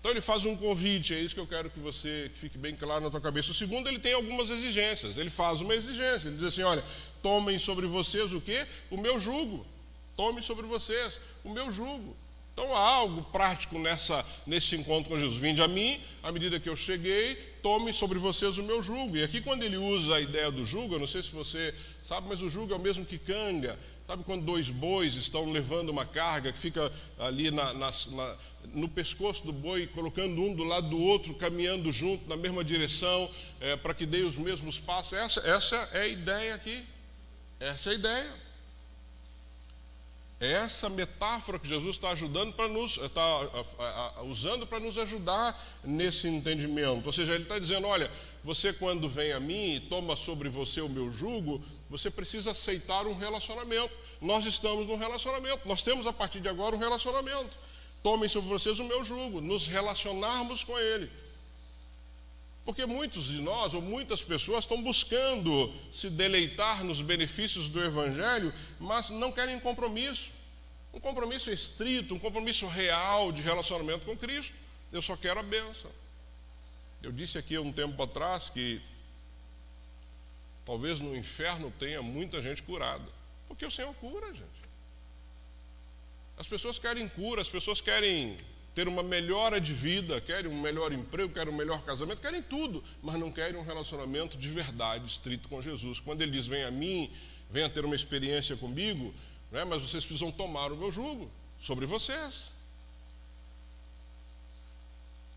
[0.00, 2.74] Então ele faz um convite, é isso que eu quero que você que fique bem
[2.74, 3.50] claro na tua cabeça.
[3.50, 5.18] O segundo, ele tem algumas exigências.
[5.18, 6.82] Ele faz uma exigência, ele diz assim: olha,
[7.22, 8.66] tomem sobre vocês o quê?
[8.90, 9.66] O meu jugo.
[10.16, 12.16] Tomem sobre vocês o meu jugo.
[12.52, 15.38] Então há algo prático nessa, nesse encontro com Jesus.
[15.38, 19.16] Vinde a mim, à medida que eu cheguei, tome sobre vocês o meu jugo.
[19.16, 22.26] E aqui, quando ele usa a ideia do jugo, eu não sei se você sabe,
[22.28, 23.78] mas o jugo é o mesmo que canga.
[24.10, 28.36] Sabe quando dois bois estão levando uma carga que fica ali na, na, na,
[28.74, 33.30] no pescoço do boi, colocando um do lado do outro, caminhando junto na mesma direção,
[33.60, 35.12] é, para que dê os mesmos passos?
[35.12, 36.84] Essa, essa é a ideia aqui.
[37.60, 38.34] Essa é a ideia.
[40.40, 43.22] É essa metáfora que Jesus está ajudando para nos está
[44.24, 47.06] usando para nos ajudar nesse entendimento.
[47.06, 48.10] Ou seja, ele está dizendo: olha,
[48.42, 53.04] você quando vem a mim e toma sobre você o meu jugo, você precisa aceitar
[53.08, 53.92] um relacionamento.
[54.20, 55.66] Nós estamos num relacionamento.
[55.66, 57.50] Nós temos a partir de agora um relacionamento.
[58.00, 61.10] Tomem sobre vocês o meu jugo, nos relacionarmos com Ele.
[62.64, 68.54] Porque muitos de nós, ou muitas pessoas, estão buscando se deleitar nos benefícios do Evangelho,
[68.78, 70.30] mas não querem compromisso.
[70.94, 74.54] Um compromisso estrito, um compromisso real de relacionamento com Cristo.
[74.92, 75.90] Eu só quero a benção.
[77.02, 78.80] Eu disse aqui há um tempo atrás que
[80.70, 83.04] talvez no inferno tenha muita gente curada.
[83.48, 84.60] Porque o Senhor cura, gente.
[86.38, 88.38] As pessoas querem cura, as pessoas querem
[88.72, 92.84] ter uma melhora de vida, querem um melhor emprego, querem um melhor casamento, querem tudo,
[93.02, 95.98] mas não querem um relacionamento de verdade, estrito com Jesus.
[95.98, 97.10] Quando ele diz: Venha a mim,
[97.50, 99.12] venha ter uma experiência comigo,
[99.50, 101.28] né, mas vocês precisam tomar o meu jugo
[101.58, 102.52] sobre vocês.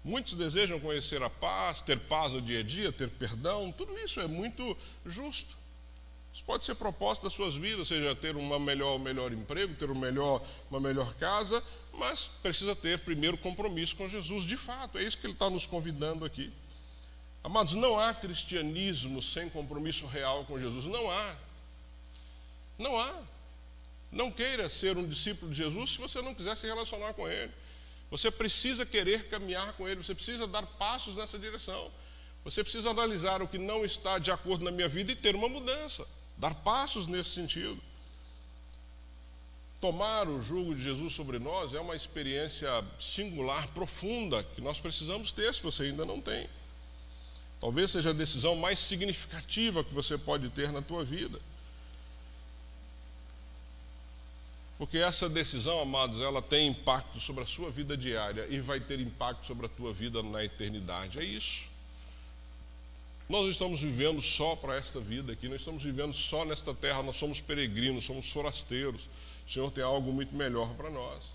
[0.04, 4.20] Muitos desejam conhecer a paz, ter paz no dia a dia, ter perdão, tudo isso
[4.20, 5.56] é muito justo.
[6.34, 9.96] Isso pode ser propósito das suas vidas, seja ter uma melhor, melhor emprego, ter um
[9.96, 15.18] melhor, uma melhor casa, mas precisa ter primeiro compromisso com Jesus, de fato, é isso
[15.18, 16.52] que ele está nos convidando aqui.
[17.44, 21.36] Amados, não há cristianismo sem compromisso real com Jesus, não há.
[22.78, 23.22] Não há.
[24.12, 27.52] Não queira ser um discípulo de Jesus se você não quiser se relacionar com Ele.
[28.14, 31.92] Você precisa querer caminhar com Ele, você precisa dar passos nessa direção.
[32.46, 35.50] Você precisa analisar o que não está de acordo na minha vida e ter uma
[35.50, 36.06] mudança,
[36.38, 37.82] dar passos nesse sentido.
[39.82, 45.32] Tomar o jugo de Jesus sobre nós é uma experiência singular, profunda, que nós precisamos
[45.32, 46.48] ter se você ainda não tem.
[47.60, 51.42] Talvez seja a decisão mais significativa que você pode ter na tua vida.
[54.78, 59.00] Porque essa decisão, amados, ela tem impacto sobre a sua vida diária e vai ter
[59.00, 61.20] impacto sobre a tua vida na eternidade.
[61.20, 61.72] É isso.
[63.30, 67.16] Nós estamos vivendo só para esta vida aqui, nós estamos vivendo só nesta terra, nós
[67.16, 69.08] somos peregrinos, somos forasteiros.
[69.48, 71.34] O Senhor tem algo muito melhor para nós.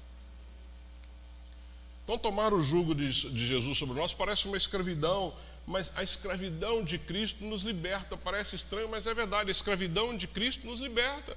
[2.04, 5.34] Então, tomar o jugo de, de Jesus sobre nós parece uma escravidão,
[5.66, 8.16] mas a escravidão de Cristo nos liberta.
[8.16, 9.50] Parece estranho, mas é verdade.
[9.50, 11.36] A escravidão de Cristo nos liberta.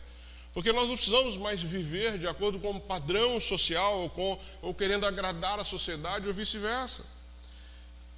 [0.53, 4.73] Porque nós não precisamos mais viver de acordo com um padrão social ou, com, ou
[4.73, 7.03] querendo agradar a sociedade ou vice-versa.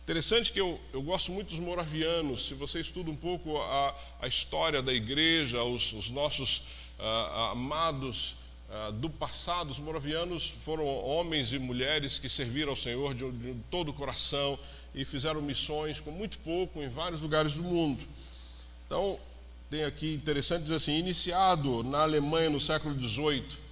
[0.04, 2.48] Interessante que eu, eu gosto muito dos moravianos.
[2.48, 6.64] Se você estuda um pouco a, a história da igreja, os, os nossos
[7.00, 8.36] ah, amados
[8.70, 13.56] ah, do passado, os moravianos foram homens e mulheres que serviram ao Senhor de, de
[13.70, 14.58] todo o coração
[14.96, 18.04] e fizeram missões com muito pouco em vários lugares do mundo.
[18.86, 19.20] Então,
[19.70, 23.64] tem aqui interessante dizer assim: iniciado na Alemanha no século XVIII,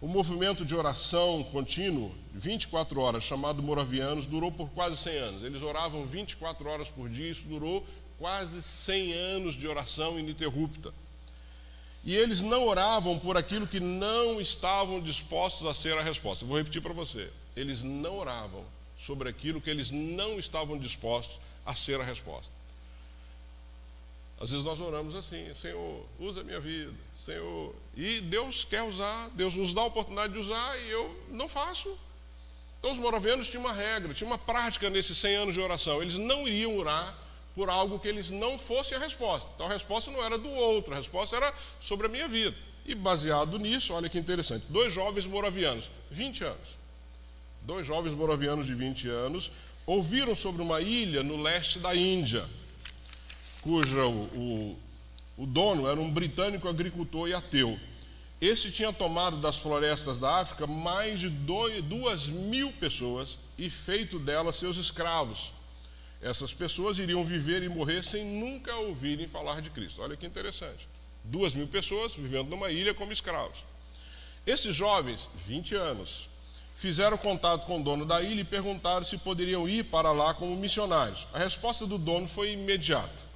[0.00, 5.42] o movimento de oração contínuo, 24 horas, chamado Moravianos, durou por quase 100 anos.
[5.44, 7.86] Eles oravam 24 horas por dia, isso durou
[8.18, 10.92] quase 100 anos de oração ininterrupta.
[12.04, 16.44] E eles não oravam por aquilo que não estavam dispostos a ser a resposta.
[16.44, 17.30] vou repetir para você.
[17.54, 18.64] Eles não oravam
[18.98, 22.52] sobre aquilo que eles não estavam dispostos a ser a resposta.
[24.42, 27.72] Às vezes nós oramos assim, Senhor, usa a minha vida, Senhor.
[27.96, 31.96] E Deus quer usar, Deus nos dá a oportunidade de usar e eu não faço.
[32.80, 36.02] Então os moravianos tinham uma regra, tinham uma prática nesses 100 anos de oração.
[36.02, 37.16] Eles não iriam orar
[37.54, 39.48] por algo que eles não fossem a resposta.
[39.54, 42.56] Então a resposta não era do outro, a resposta era sobre a minha vida.
[42.84, 46.76] E baseado nisso, olha que interessante, dois jovens moravianos, 20 anos.
[47.62, 49.52] Dois jovens moravianos de 20 anos
[49.86, 52.44] ouviram sobre uma ilha no leste da Índia,
[53.62, 54.78] cuja o, o,
[55.38, 57.78] o dono era um britânico agricultor e ateu.
[58.40, 64.18] Esse tinha tomado das florestas da África mais de dois, duas mil pessoas e feito
[64.18, 65.52] delas seus escravos.
[66.20, 70.02] Essas pessoas iriam viver e morrer sem nunca ouvirem falar de Cristo.
[70.02, 70.88] Olha que interessante.
[71.22, 73.64] Duas mil pessoas vivendo numa ilha como escravos.
[74.44, 76.28] Esses jovens, 20 anos,
[76.76, 80.56] fizeram contato com o dono da ilha e perguntaram se poderiam ir para lá como
[80.56, 81.28] missionários.
[81.32, 83.31] A resposta do dono foi imediata.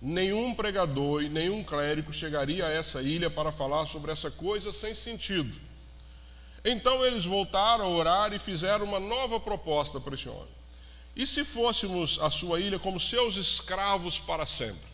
[0.00, 4.94] Nenhum pregador e nenhum clérigo chegaria a essa ilha para falar sobre essa coisa sem
[4.94, 5.58] sentido.
[6.64, 10.56] Então eles voltaram a orar e fizeram uma nova proposta para esse homem.
[11.14, 14.86] E se fôssemos a sua ilha como seus escravos para sempre?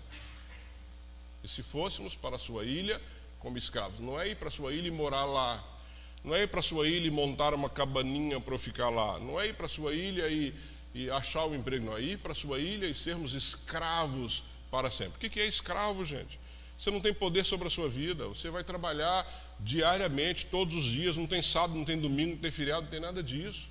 [1.42, 3.00] E se fôssemos para a sua ilha
[3.40, 3.98] como escravos?
[3.98, 5.64] Não é ir para a sua ilha e morar lá.
[6.22, 9.18] Não é ir para a sua ilha e montar uma cabaninha para ficar lá.
[9.18, 10.54] Não é ir para a sua ilha e,
[10.94, 11.86] e achar o um emprego.
[11.86, 15.14] Não é ir para a sua ilha e sermos escravos para sempre.
[15.14, 16.40] O que é escravo, gente?
[16.78, 18.26] Você não tem poder sobre a sua vida.
[18.26, 19.24] Você vai trabalhar
[19.60, 21.14] diariamente, todos os dias.
[21.14, 23.68] Não tem sábado, não tem domingo, não tem feriado, não tem nada disso.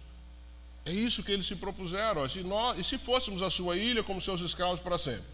[0.86, 2.30] É isso que eles se propuseram.
[2.30, 5.26] Se nós, e se fôssemos a sua ilha como seus escravos para sempre?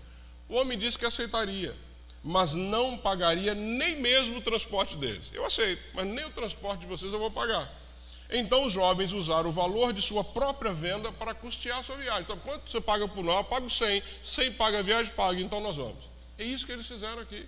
[0.47, 1.75] O homem disse que aceitaria,
[2.23, 5.31] mas não pagaria nem mesmo o transporte deles.
[5.33, 7.69] Eu aceito, mas nem o transporte de vocês eu vou pagar.
[8.29, 12.23] Então os jovens usaram o valor de sua própria venda para custear a sua viagem.
[12.23, 13.37] Então, quanto você paga por nós?
[13.37, 14.03] Eu pago 100.
[14.21, 16.09] 100 paga a viagem, paga, então nós vamos.
[16.37, 17.45] É isso que eles fizeram aqui.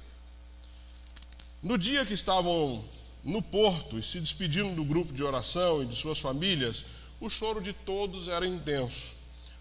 [1.61, 2.83] No dia que estavam
[3.23, 6.85] no porto e se despedindo do grupo de oração e de suas famílias,
[7.19, 9.15] o choro de todos era intenso,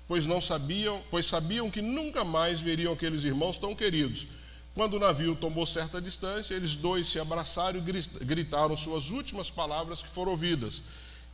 [0.06, 4.28] pois não sabiam, pois sabiam que nunca mais veriam aqueles irmãos tão queridos.
[4.74, 10.00] Quando o navio tomou certa distância, eles dois se abraçaram e gritaram suas últimas palavras
[10.00, 10.82] que foram ouvidas: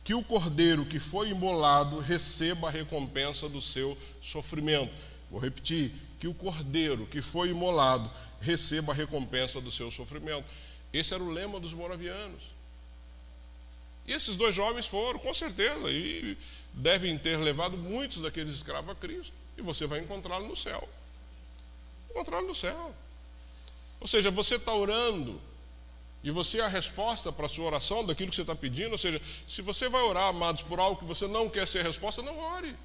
[0.05, 4.93] que o cordeiro que foi imolado receba a recompensa do seu sofrimento.
[5.31, 10.45] Vou repetir: que o cordeiro que foi imolado receba a recompensa do seu sofrimento.
[10.93, 12.55] Esse era o lema dos moravianos.
[14.05, 16.37] E esses dois jovens foram, com certeza, e
[16.71, 19.33] devem ter levado muitos daqueles escravos a Cristo.
[19.57, 20.87] E você vai encontrá-lo no céu.
[22.11, 22.95] Encontrá-lo no céu.
[23.99, 25.41] Ou seja, você está orando
[26.25, 28.93] e você é a resposta para a sua oração daquilo que você está pedindo.
[28.93, 32.23] Ou seja, se você vai orar, amados, por algo que você não quer ser resposta,
[32.23, 32.75] não ore.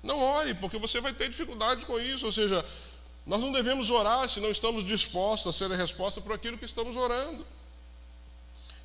[0.00, 2.24] Não ore, porque você vai ter dificuldade com isso.
[2.24, 2.64] Ou seja,
[3.26, 6.64] nós não devemos orar se não estamos dispostos a ser a resposta por aquilo que
[6.64, 7.44] estamos orando.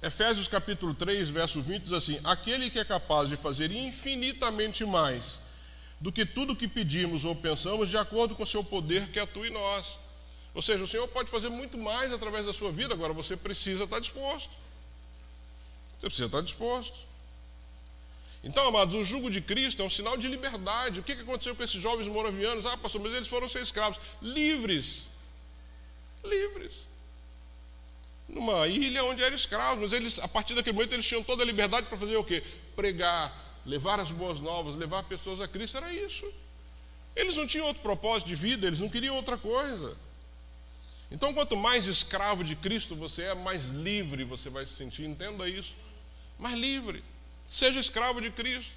[0.01, 5.39] Efésios capítulo 3, verso 20 diz assim: Aquele que é capaz de fazer infinitamente mais
[6.01, 9.47] do que tudo que pedimos ou pensamos, de acordo com o seu poder que atua
[9.47, 9.99] em nós.
[10.57, 13.83] Ou seja, o Senhor pode fazer muito mais através da sua vida, agora você precisa
[13.83, 14.49] estar disposto.
[15.99, 16.97] Você precisa estar disposto.
[18.43, 20.99] Então, amados, o jugo de Cristo é um sinal de liberdade.
[20.99, 22.65] O que aconteceu com esses jovens moravianos?
[22.65, 23.99] Ah, pastor, mas eles foram ser escravos.
[24.19, 25.05] Livres.
[26.23, 26.87] Livres.
[28.27, 31.45] Numa ilha onde eram escravos, mas eles, a partir daquele momento, eles tinham toda a
[31.45, 32.43] liberdade para fazer o quê?
[32.75, 33.31] Pregar,
[33.63, 35.77] levar as boas novas, levar pessoas a Cristo.
[35.77, 36.25] Era isso.
[37.15, 40.06] Eles não tinham outro propósito de vida, eles não queriam outra coisa.
[41.09, 45.05] Então, quanto mais escravo de Cristo você é, mais livre você vai se sentir.
[45.05, 45.75] Entenda isso.
[46.37, 47.03] Mais livre.
[47.45, 48.73] Seja escravo de Cristo.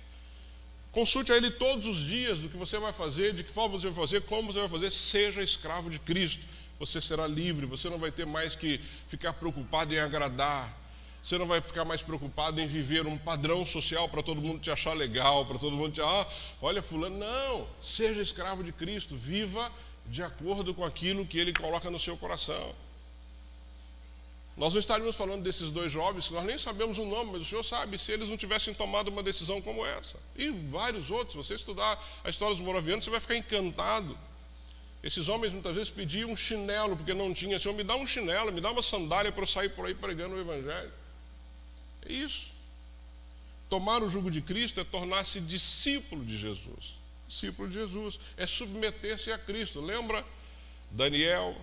[0.93, 3.89] Consulte a Ele todos os dias do que você vai fazer, de que forma você
[3.89, 4.91] vai fazer, como você vai fazer.
[4.91, 6.45] Seja escravo de Cristo.
[6.79, 7.67] Você será livre.
[7.67, 10.79] Você não vai ter mais que ficar preocupado em agradar.
[11.23, 14.71] Você não vai ficar mais preocupado em viver um padrão social para todo mundo te
[14.71, 16.27] achar legal, para todo mundo te ah,
[16.63, 17.19] olha fulano.
[17.19, 19.71] Não, seja escravo de Cristo, viva
[20.11, 22.75] de acordo com aquilo que ele coloca no seu coração.
[24.57, 27.45] Nós não estaríamos falando desses dois jovens, que nós nem sabemos o nome, mas o
[27.45, 30.19] Senhor sabe se eles não tivessem tomado uma decisão como essa.
[30.37, 34.19] E vários outros, você estudar a história dos moravianos, você vai ficar encantado.
[35.03, 37.59] Esses homens muitas vezes pediam um chinelo, porque não tinha.
[37.59, 40.35] Senhor, me dá um chinelo, me dá uma sandália para eu sair por aí pregando
[40.35, 40.93] o Evangelho.
[42.05, 42.51] É isso.
[43.71, 47.00] Tomar o jugo de Cristo é tornar-se discípulo de Jesus
[47.31, 49.81] discípulo de Jesus, é submeter-se a Cristo.
[49.81, 50.27] Lembra?
[50.91, 51.57] Daniel,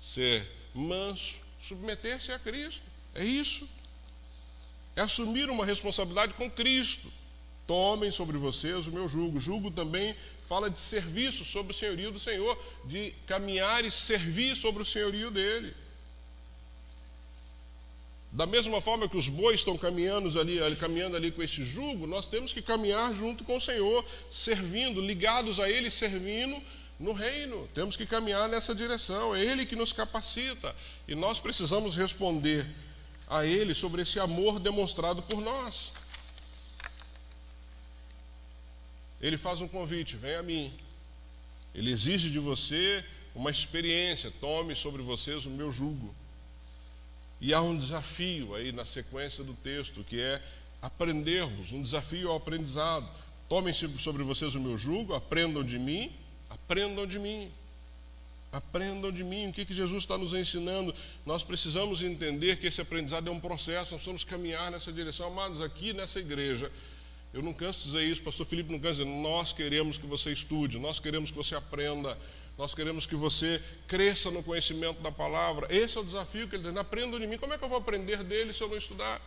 [0.00, 2.82] ser manso, submeter-se a Cristo.
[3.14, 3.68] É isso.
[4.96, 7.10] É assumir uma responsabilidade com Cristo.
[7.66, 9.38] Tomem sobre vocês o meu jugo.
[9.38, 14.82] Jugo também fala de serviço sobre o senhorio do Senhor, de caminhar e servir sobre
[14.82, 15.74] o senhorio dele.
[18.38, 22.24] Da mesma forma que os bois estão caminhando ali, caminhando ali com esse jugo, nós
[22.24, 26.62] temos que caminhar junto com o Senhor, servindo, ligados a Ele, servindo
[27.00, 27.68] no reino.
[27.74, 29.34] Temos que caminhar nessa direção.
[29.34, 30.72] É Ele que nos capacita
[31.08, 32.64] e nós precisamos responder
[33.26, 35.92] a Ele sobre esse amor demonstrado por nós.
[39.20, 40.72] Ele faz um convite: vem a mim.
[41.74, 44.32] Ele exige de você uma experiência.
[44.40, 46.14] Tome sobre vocês o meu jugo.
[47.40, 50.42] E há um desafio aí na sequência do texto, que é
[50.82, 53.08] aprendermos, um desafio ao aprendizado.
[53.48, 56.12] Tomem sobre vocês o meu jugo, aprendam de mim,
[56.50, 57.50] aprendam de mim.
[58.50, 59.48] Aprendam de mim.
[59.48, 60.94] O que, que Jesus está nos ensinando?
[61.24, 65.26] Nós precisamos entender que esse aprendizado é um processo, nós precisamos caminhar nessa direção.
[65.28, 66.72] Amados, aqui nessa igreja,
[67.32, 70.06] eu não canso de dizer isso, pastor Felipe não cansa de dizer, nós queremos que
[70.06, 72.16] você estude, nós queremos que você aprenda,
[72.58, 75.68] nós queremos que você cresça no conhecimento da palavra.
[75.70, 77.38] Esse é o desafio que ele diz: aprendam de mim.
[77.38, 79.22] Como é que eu vou aprender dele se eu não estudar?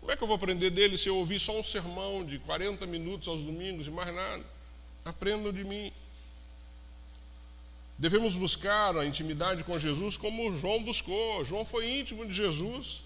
[0.00, 2.86] Como é que eu vou aprender dele se eu ouvir só um sermão de 40
[2.86, 4.42] minutos aos domingos e mais nada?
[5.04, 5.92] Aprendam de mim.
[7.98, 11.44] Devemos buscar a intimidade com Jesus como João buscou.
[11.44, 13.02] João foi íntimo de Jesus.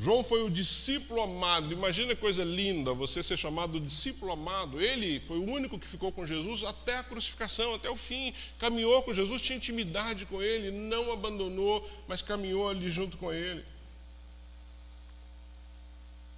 [0.00, 1.72] João foi o discípulo amado.
[1.72, 4.80] Imagina coisa linda você ser chamado discípulo amado.
[4.80, 8.32] Ele foi o único que ficou com Jesus até a crucificação, até o fim.
[8.60, 13.64] Caminhou com Jesus, tinha intimidade com ele, não abandonou, mas caminhou ali junto com ele.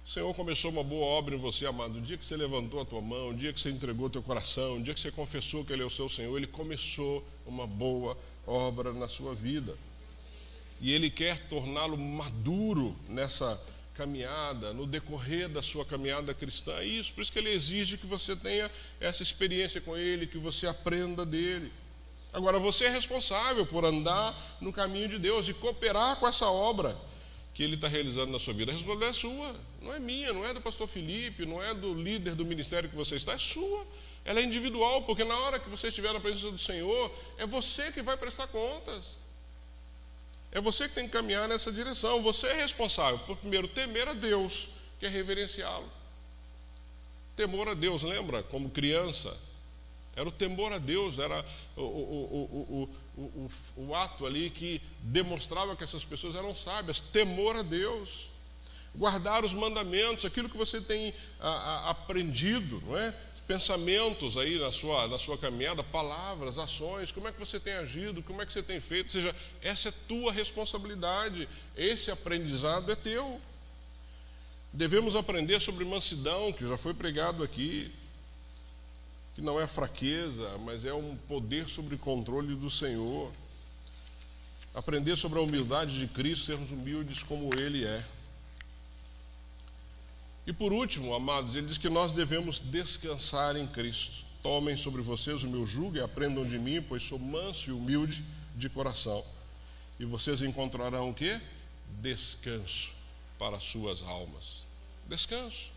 [0.03, 1.99] O Senhor começou uma boa obra em você, amado.
[1.99, 4.77] O dia que você levantou a tua mão, o dia que você entregou teu coração,
[4.77, 8.17] o dia que você confessou que Ele é o seu Senhor, Ele começou uma boa
[8.47, 9.77] obra na sua vida
[10.81, 13.61] e Ele quer torná-lo maduro nessa
[13.93, 16.73] caminhada, no decorrer da sua caminhada cristã.
[16.77, 18.69] É isso, por isso que Ele exige que você tenha
[18.99, 21.71] essa experiência com Ele, que você aprenda dele.
[22.33, 26.97] Agora, você é responsável por andar no caminho de Deus e cooperar com essa obra
[27.53, 28.71] que Ele está realizando na sua vida.
[28.71, 31.93] A responsabilidade é sua, não é minha, não é do pastor Felipe, não é do
[31.93, 33.85] líder do ministério que você está, é sua.
[34.25, 37.91] Ela é individual, porque na hora que você estiver na presença do Senhor, é você
[37.91, 39.20] que vai prestar contas.
[40.51, 42.21] É você que tem que caminhar nessa direção.
[42.21, 45.89] Você é responsável por, primeiro, temer a Deus, que é reverenciá-lo.
[47.35, 48.43] Temor a Deus, lembra?
[48.43, 49.35] Como criança,
[50.15, 51.45] era o temor a Deus, era
[51.77, 56.99] o, o, o, o, ato ali que demonstrava que essas pessoas eram sábias.
[56.99, 58.29] Temor a Deus.
[58.93, 63.15] Guardar os mandamentos, aquilo que você tem a, a, aprendido, não é?
[63.51, 68.23] Pensamentos aí na sua, na sua caminhada, palavras, ações, como é que você tem agido,
[68.23, 72.95] como é que você tem feito, ou seja, essa é tua responsabilidade, esse aprendizado é
[72.95, 73.41] teu.
[74.71, 77.91] Devemos aprender sobre mansidão, que já foi pregado aqui,
[79.35, 83.33] que não é fraqueza, mas é um poder sobre controle do Senhor.
[84.73, 88.01] Aprender sobre a humildade de Cristo, sermos humildes como Ele é.
[90.45, 94.25] E por último, amados, ele diz que nós devemos descansar em Cristo.
[94.41, 98.23] Tomem sobre vocês o meu jugo e aprendam de mim, pois sou manso e humilde
[98.55, 99.23] de coração.
[99.99, 101.39] E vocês encontrarão o que?
[102.01, 102.93] Descanso
[103.37, 104.63] para as suas almas.
[105.07, 105.71] Descanso.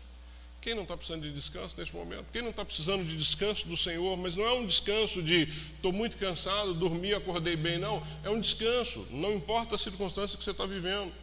[0.61, 2.25] Quem não está precisando de descanso neste momento?
[2.31, 4.17] Quem não está precisando de descanso do Senhor?
[4.17, 5.43] Mas não é um descanso de
[5.75, 8.01] estou muito cansado, dormi, acordei bem, não.
[8.23, 11.13] É um descanso, não importa a circunstância que você está vivendo.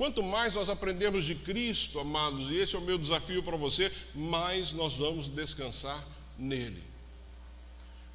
[0.00, 3.92] Quanto mais nós aprendemos de Cristo, amados, e esse é o meu desafio para você,
[4.14, 6.02] mais nós vamos descansar
[6.38, 6.82] nele.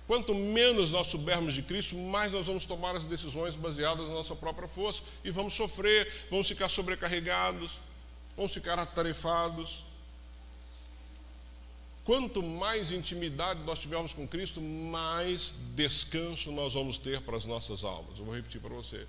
[0.07, 4.35] Quanto menos nós soubermos de Cristo, mais nós vamos tomar as decisões baseadas na nossa
[4.35, 7.73] própria força e vamos sofrer, vamos ficar sobrecarregados,
[8.35, 9.85] vamos ficar atarefados.
[12.03, 17.83] Quanto mais intimidade nós tivermos com Cristo, mais descanso nós vamos ter para as nossas
[17.83, 18.17] almas.
[18.17, 19.05] Eu vou repetir para você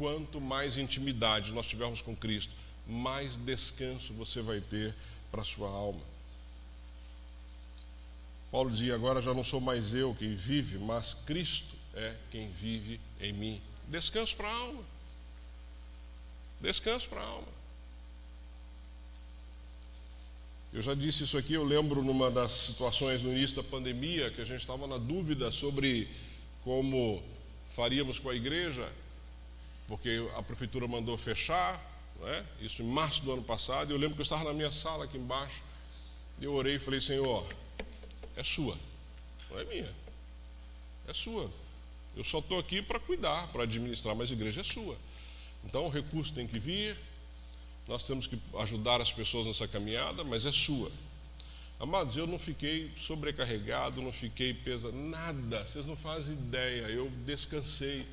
[0.00, 2.54] quanto mais intimidade nós tivermos com Cristo,
[2.86, 4.94] mais descanso você vai ter
[5.30, 6.00] para a sua alma.
[8.50, 12.98] Paulo dizia: Agora já não sou mais eu quem vive, mas Cristo é quem vive
[13.20, 13.60] em mim.
[13.88, 14.82] Descanso para a alma.
[16.62, 17.60] Descanso para a alma.
[20.72, 24.40] Eu já disse isso aqui, eu lembro numa das situações no início da pandemia que
[24.40, 26.08] a gente estava na dúvida sobre
[26.64, 27.22] como
[27.68, 28.90] faríamos com a igreja
[29.90, 31.74] porque a prefeitura mandou fechar,
[32.20, 32.46] né?
[32.60, 33.92] isso em março do ano passado.
[33.92, 35.64] Eu lembro que eu estava na minha sala aqui embaixo,
[36.40, 37.44] eu orei e falei: Senhor,
[38.36, 38.78] é sua,
[39.50, 39.92] não é minha,
[41.08, 41.50] é sua.
[42.16, 44.96] Eu só estou aqui para cuidar, para administrar, mas a igreja é sua.
[45.64, 46.96] Então o recurso tem que vir,
[47.88, 50.90] nós temos que ajudar as pessoas nessa caminhada, mas é sua.
[51.80, 58.06] Amados, eu não fiquei sobrecarregado, não fiquei pesado, nada, vocês não fazem ideia, eu descansei.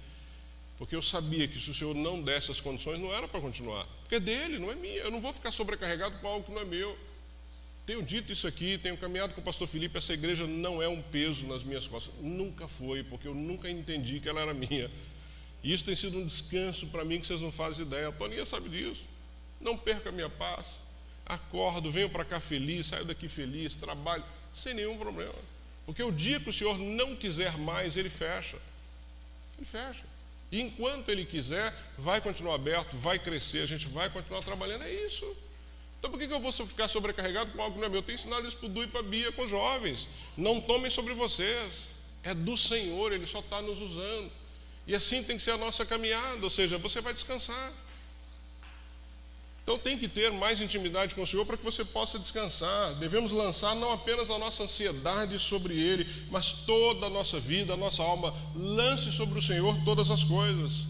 [0.78, 3.86] Porque eu sabia que se o Senhor não desse as condições, não era para continuar.
[4.02, 4.98] Porque é dele, não é minha.
[4.98, 6.98] Eu não vou ficar sobrecarregado com algo que não é meu.
[7.86, 11.02] Tenho dito isso aqui, tenho caminhado com o pastor Felipe, essa igreja não é um
[11.02, 12.14] peso nas minhas costas.
[12.22, 14.92] Nunca foi, porque eu nunca entendi que ela era minha.
[15.64, 18.10] E isso tem sido um descanso para mim que vocês não fazem ideia.
[18.10, 19.04] A Toninha sabe disso.
[19.60, 20.82] Não perca a minha paz.
[21.26, 24.24] Acordo, venho para cá feliz, saio daqui feliz, trabalho,
[24.54, 25.34] sem nenhum problema.
[25.86, 28.58] Porque o dia que o Senhor não quiser mais, Ele fecha.
[29.58, 30.04] Ele fecha.
[30.52, 35.26] Enquanto ele quiser, vai continuar aberto, vai crescer, a gente vai continuar trabalhando, é isso.
[36.00, 38.00] Então por que eu vou ficar sobrecarregado com algo que não é meu?
[38.00, 40.08] Eu tenho ensinado isso para o Du e para a Bia com os jovens.
[40.38, 41.90] Não tomem sobre vocês.
[42.24, 44.32] É do Senhor, Ele só está nos usando.
[44.86, 47.74] E assim tem que ser a nossa caminhada, ou seja, você vai descansar.
[49.68, 52.96] Então tem que ter mais intimidade com o Senhor para que você possa descansar.
[52.96, 57.78] Devemos lançar não apenas a nossa ansiedade sobre Ele, mas toda a nossa vida, a
[57.78, 58.34] nossa alma.
[58.56, 60.88] Lance sobre o Senhor todas as coisas.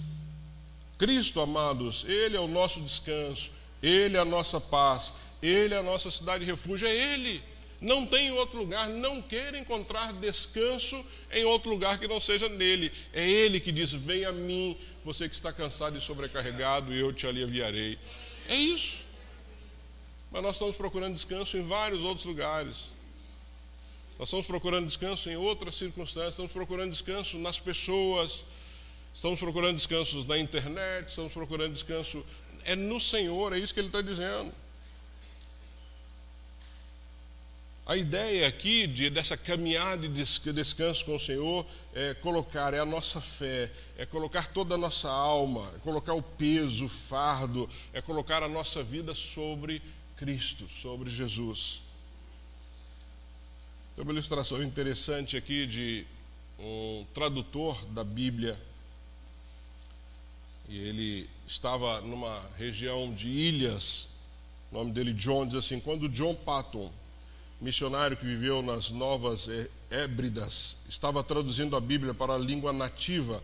[0.95, 3.49] Cristo, amados, Ele é o nosso descanso,
[3.81, 5.11] Ele é a nossa paz,
[5.41, 7.41] Ele é a nossa cidade de refúgio, é Ele.
[7.81, 12.91] Não tem outro lugar, não queira encontrar descanso em outro lugar que não seja nele.
[13.11, 17.25] É Ele que diz: Venha a mim, você que está cansado e sobrecarregado, eu te
[17.25, 17.97] aliviarei.
[18.47, 19.05] É isso.
[20.31, 22.89] Mas nós estamos procurando descanso em vários outros lugares.
[24.19, 28.45] Nós estamos procurando descanso em outras circunstâncias, estamos procurando descanso nas pessoas,
[29.13, 32.25] estamos procurando descanso na internet, estamos procurando descanso.
[32.63, 34.51] É no Senhor, é isso que ele está dizendo.
[37.87, 42.85] A ideia aqui de, dessa caminhada de descanso com o Senhor é colocar, é a
[42.85, 48.01] nossa fé, é colocar toda a nossa alma, é colocar o peso, o fardo, é
[48.01, 49.81] colocar a nossa vida sobre
[50.17, 51.81] Cristo, sobre Jesus.
[53.95, 56.05] Tem uma ilustração interessante aqui de
[56.59, 58.59] um tradutor da Bíblia.
[60.67, 64.09] E ele estava numa região de ilhas,
[64.73, 66.91] o nome dele John diz assim: quando John Patton
[67.59, 69.47] missionário que viveu nas Novas
[69.89, 73.41] Hébridas, estava traduzindo a Bíblia para a língua nativa,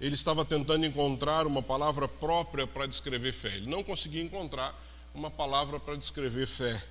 [0.00, 3.56] ele estava tentando encontrar uma palavra própria para descrever fé.
[3.56, 4.78] Ele não conseguia encontrar
[5.14, 6.82] uma palavra para descrever fé.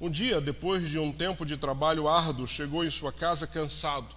[0.00, 4.08] Um dia, depois de um tempo de trabalho árduo, chegou em sua casa cansado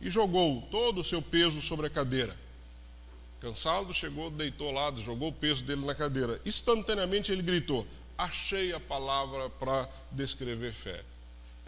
[0.00, 2.34] e jogou todo o seu peso sobre a cadeira.
[3.40, 6.40] Cansado, chegou, deitou lá, jogou o peso dele na cadeira.
[6.44, 7.86] Instantaneamente ele gritou:
[8.16, 11.04] Achei a palavra para descrever fé.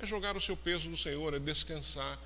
[0.00, 2.18] É jogar o seu peso no Senhor, é descansar,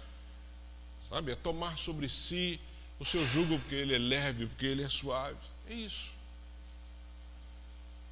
[1.09, 1.33] sabe?
[1.33, 2.61] É tomar sobre si
[2.99, 5.37] o seu jugo, porque ele é leve, porque ele é suave.
[5.69, 6.13] É isso.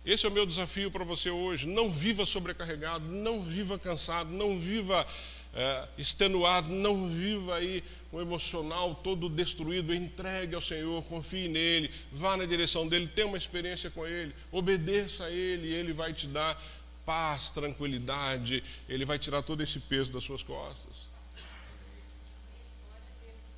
[0.04, 1.66] Esse é o meu desafio para você hoje.
[1.66, 5.06] Não viva sobrecarregado, não viva cansado, não viva
[5.54, 9.94] é, extenuado, não viva aí um emocional todo destruído.
[9.94, 15.26] Entregue ao Senhor, confie nele, vá na direção dele, tenha uma experiência com ele, obedeça
[15.26, 16.60] a ele, e ele vai te dar
[17.04, 21.10] paz, tranquilidade, ele vai tirar todo esse peso das suas costas.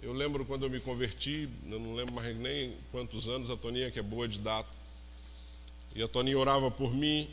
[0.03, 3.91] Eu lembro quando eu me converti, eu não lembro mais nem quantos anos, a Toninha,
[3.91, 4.69] que é boa de data,
[5.95, 7.29] e a Toninha orava por mim,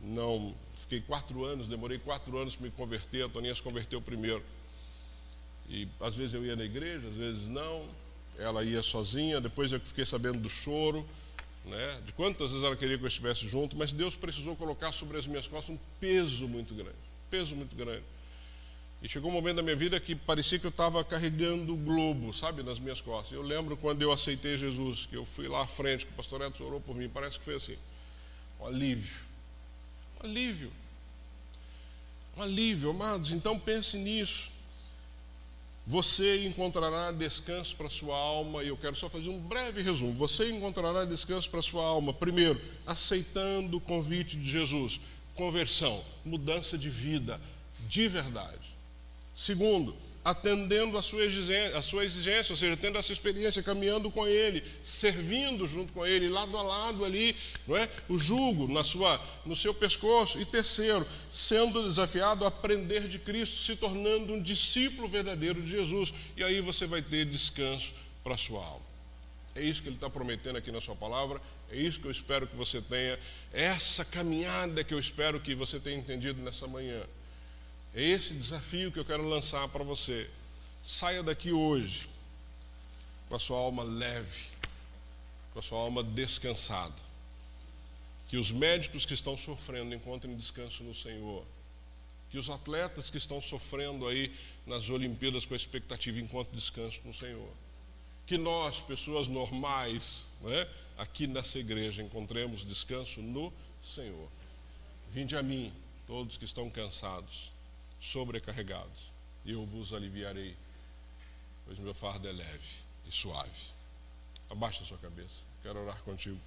[0.00, 4.42] não, fiquei quatro anos, demorei quatro anos para me converter, a Toninha se converteu primeiro.
[5.68, 7.84] E às vezes eu ia na igreja, às vezes não,
[8.38, 11.04] ela ia sozinha, depois eu fiquei sabendo do choro,
[11.66, 15.18] né, de quantas vezes ela queria que eu estivesse junto, mas Deus precisou colocar sobre
[15.18, 16.96] as minhas costas um peso muito grande,
[17.28, 18.04] peso muito grande.
[19.02, 22.32] E chegou um momento da minha vida que parecia que eu estava carregando o globo,
[22.32, 23.32] sabe, nas minhas costas.
[23.32, 26.40] Eu lembro quando eu aceitei Jesus, que eu fui lá à frente, que o pastor
[26.40, 27.76] Edson orou por mim, parece que foi assim.
[28.58, 29.20] Um alívio.
[30.18, 30.72] Um alívio.
[32.36, 33.32] Um alívio, amados.
[33.32, 34.50] Então pense nisso.
[35.86, 40.12] Você encontrará descanso para sua alma, e eu quero só fazer um breve resumo.
[40.14, 45.00] Você encontrará descanso para sua alma, primeiro, aceitando o convite de Jesus,
[45.36, 47.40] conversão, mudança de vida,
[47.88, 48.76] de verdade.
[49.36, 49.94] Segundo,
[50.26, 55.68] atendendo a sua, exigência, sua exigência, ou seja, tendo essa experiência, caminhando com Ele, servindo
[55.68, 57.88] junto com Ele, lado a lado ali, não é?
[58.08, 60.40] o jugo na sua, no seu pescoço.
[60.40, 66.12] E terceiro, sendo desafiado a aprender de Cristo, se tornando um discípulo verdadeiro de Jesus.
[66.36, 68.84] E aí você vai ter descanso para a sua alma.
[69.54, 72.48] É isso que Ele está prometendo aqui na sua palavra, é isso que eu espero
[72.48, 73.16] que você tenha,
[73.52, 77.00] é essa caminhada que eu espero que você tenha entendido nessa manhã.
[77.96, 80.28] É esse desafio que eu quero lançar para você.
[80.82, 82.06] Saia daqui hoje
[83.26, 84.48] com a sua alma leve,
[85.54, 86.94] com a sua alma descansada.
[88.28, 91.42] Que os médicos que estão sofrendo encontrem descanso no Senhor.
[92.30, 94.30] Que os atletas que estão sofrendo aí
[94.66, 97.50] nas Olimpíadas com a expectativa encontrem descanso no Senhor.
[98.26, 100.68] Que nós, pessoas normais, né,
[100.98, 103.50] aqui nessa igreja, encontremos descanso no
[103.82, 104.28] Senhor.
[105.10, 105.72] Vinde a mim,
[106.06, 107.55] todos que estão cansados
[108.00, 109.10] sobrecarregados,
[109.44, 110.54] e eu vos aliviarei,
[111.64, 112.76] pois meu fardo é leve
[113.06, 113.76] e suave.
[114.48, 116.38] Abaixa a sua cabeça, quero orar contigo.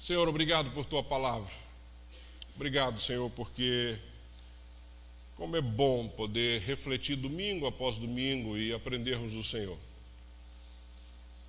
[0.00, 1.52] Senhor, obrigado por tua palavra.
[2.54, 3.98] Obrigado, Senhor, porque
[5.36, 9.78] como é bom poder refletir domingo após domingo e aprendermos do Senhor.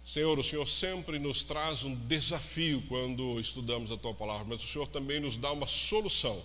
[0.07, 4.67] Senhor, o Senhor sempre nos traz um desafio quando estudamos a tua palavra, mas o
[4.67, 6.41] Senhor também nos dá uma solução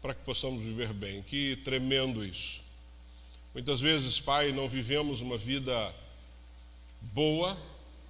[0.00, 1.22] para que possamos viver bem.
[1.22, 2.60] Que tremendo isso.
[3.52, 5.94] Muitas vezes, Pai, não vivemos uma vida
[7.00, 7.56] boa,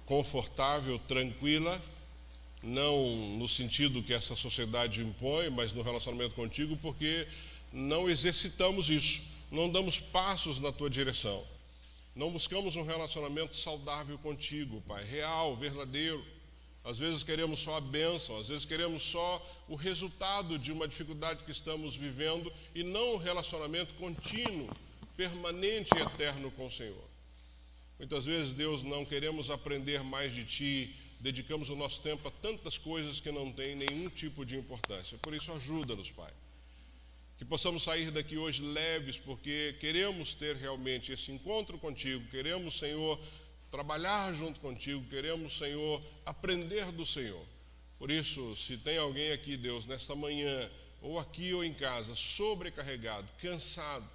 [0.05, 1.81] confortável, tranquila,
[2.61, 7.27] não no sentido que essa sociedade impõe, mas no relacionamento contigo, porque
[7.71, 11.43] não exercitamos isso, não damos passos na tua direção.
[12.15, 16.23] Não buscamos um relacionamento saudável contigo, Pai, real, verdadeiro
[16.89, 21.43] às vezes queremos só a bênção, às vezes queremos só o resultado de uma dificuldade
[21.43, 24.67] que estamos vivendo e não o relacionamento contínuo,
[25.15, 27.03] permanente e eterno com o Senhor.
[27.99, 32.75] Muitas vezes, Deus, não queremos aprender mais de Ti, dedicamos o nosso tempo a tantas
[32.79, 35.15] coisas que não têm nenhum tipo de importância.
[35.19, 36.33] Por isso, ajuda-nos, Pai.
[37.37, 43.19] Que possamos sair daqui hoje leves, porque queremos ter realmente esse encontro contigo, queremos, Senhor,
[43.71, 47.45] trabalhar junto contigo, queremos, Senhor, aprender do Senhor.
[47.97, 50.69] Por isso, se tem alguém aqui, Deus, nesta manhã,
[51.01, 54.09] ou aqui ou em casa, sobrecarregado, cansado,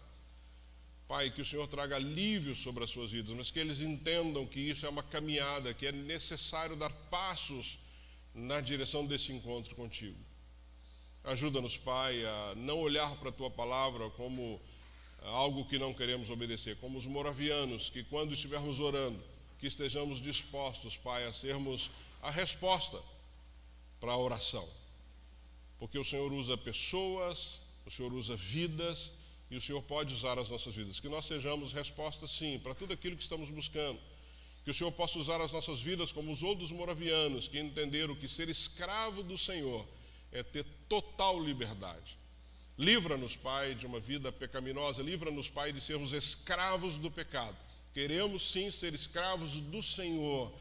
[1.07, 4.59] Pai, que o Senhor traga alívio sobre as suas vidas, mas que eles entendam que
[4.59, 7.79] isso é uma caminhada, que é necessário dar passos
[8.35, 10.19] na direção desse encontro contigo.
[11.23, 14.61] Ajuda-nos, Pai, a não olhar para a tua palavra como
[15.23, 19.23] algo que não queremos obedecer, como os moravianos, que quando estivermos orando,
[19.65, 21.91] que estejamos dispostos, Pai, a sermos
[22.21, 23.01] a resposta
[23.99, 24.69] para a oração.
[25.79, 29.15] Porque o Senhor usa pessoas, o Senhor usa vidas
[29.51, 31.01] e o Senhor pode usar as nossas vidas.
[31.01, 33.99] Que nós sejamos resposta, sim, para tudo aquilo que estamos buscando.
[34.67, 38.29] Que o Senhor possa usar as nossas vidas como usou dos moravianos, que entenderam que
[38.29, 39.89] ser escravo do Senhor
[40.31, 42.19] é ter total liberdade.
[42.77, 47.57] Livra-nos, Pai, de uma vida pecaminosa, livra-nos, Pai, de sermos escravos do pecado
[47.95, 50.53] Queremos sim ser escravos do Senhor,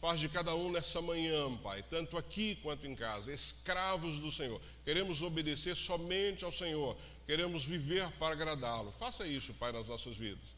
[0.00, 4.58] Faz de cada um nessa manhã, Pai, tanto aqui quanto em casa, escravos do Senhor.
[4.82, 8.90] Queremos obedecer somente ao Senhor, queremos viver para agradá-lo.
[8.92, 10.56] Faça isso, Pai, nas nossas vidas.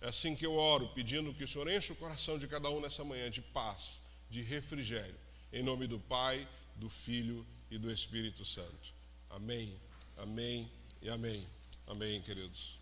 [0.00, 2.80] É assim que eu oro, pedindo que o Senhor enche o coração de cada um
[2.80, 5.14] nessa manhã de paz, de refrigério.
[5.52, 8.92] Em nome do Pai, do Filho e do Espírito Santo.
[9.30, 9.72] Amém,
[10.16, 10.68] amém
[11.00, 11.46] e amém.
[11.86, 12.80] Amém, queridos.